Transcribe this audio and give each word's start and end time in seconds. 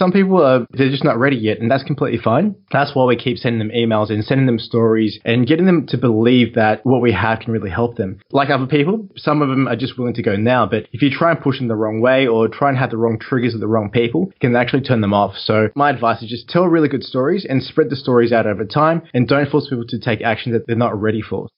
some 0.00 0.12
people 0.12 0.42
are 0.42 0.66
they're 0.70 0.88
just 0.88 1.04
not 1.04 1.18
ready 1.18 1.36
yet, 1.36 1.60
and 1.60 1.70
that's 1.70 1.84
completely 1.84 2.18
fine. 2.18 2.54
That's 2.72 2.94
why 2.94 3.04
we 3.04 3.16
keep 3.16 3.36
sending 3.36 3.58
them 3.58 3.76
emails 3.76 4.10
and 4.10 4.24
sending 4.24 4.46
them 4.46 4.58
stories 4.58 5.20
and 5.26 5.46
getting 5.46 5.66
them 5.66 5.86
to 5.88 5.98
believe 5.98 6.54
that 6.54 6.80
what 6.84 7.02
we 7.02 7.12
have 7.12 7.40
can 7.40 7.52
really 7.52 7.68
help 7.68 7.96
them. 7.98 8.18
Like 8.32 8.48
other 8.48 8.66
people, 8.66 9.06
some 9.16 9.42
of 9.42 9.50
them 9.50 9.68
are 9.68 9.76
just 9.76 9.98
willing 9.98 10.14
to 10.14 10.22
go 10.22 10.36
now, 10.36 10.64
but 10.64 10.86
if 10.92 11.02
you 11.02 11.10
try 11.10 11.32
and 11.32 11.40
push 11.40 11.58
them 11.58 11.68
the 11.68 11.76
wrong 11.76 12.00
way 12.00 12.26
or 12.26 12.48
try 12.48 12.70
and 12.70 12.78
have 12.78 12.90
the 12.90 12.96
wrong 12.96 13.18
triggers 13.20 13.52
with 13.52 13.60
the 13.60 13.68
wrong 13.68 13.90
people, 13.90 14.30
it 14.34 14.40
can 14.40 14.56
actually 14.56 14.82
turn 14.82 15.02
them 15.02 15.12
off. 15.12 15.34
So 15.36 15.68
my 15.76 15.90
advice 15.90 16.22
is 16.22 16.30
just 16.30 16.48
tell 16.48 16.64
really 16.64 16.88
good 16.88 17.04
stories 17.04 17.44
and 17.46 17.62
spread 17.62 17.90
the 17.90 17.96
stories 17.96 18.32
out 18.32 18.46
over 18.46 18.64
time 18.64 19.02
and 19.12 19.28
don't 19.28 19.50
force 19.50 19.68
people 19.68 19.84
to 19.86 19.98
take 19.98 20.22
action 20.22 20.52
that 20.52 20.66
they're 20.66 20.76
not 20.76 20.98
ready 20.98 21.20
for. 21.20 21.48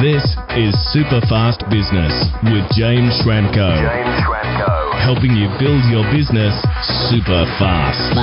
This 0.00 0.24
is 0.56 0.72
Super 0.90 1.20
Fast 1.28 1.64
Business 1.68 2.32
with 2.44 2.64
James 2.72 3.12
Schramko. 3.20 3.76
James 3.76 4.24
Schramko. 4.24 4.87
Helping 5.04 5.36
you 5.36 5.48
build 5.58 5.82
your 5.90 6.04
business 6.12 6.54
super 7.08 7.44
fast. 7.58 8.14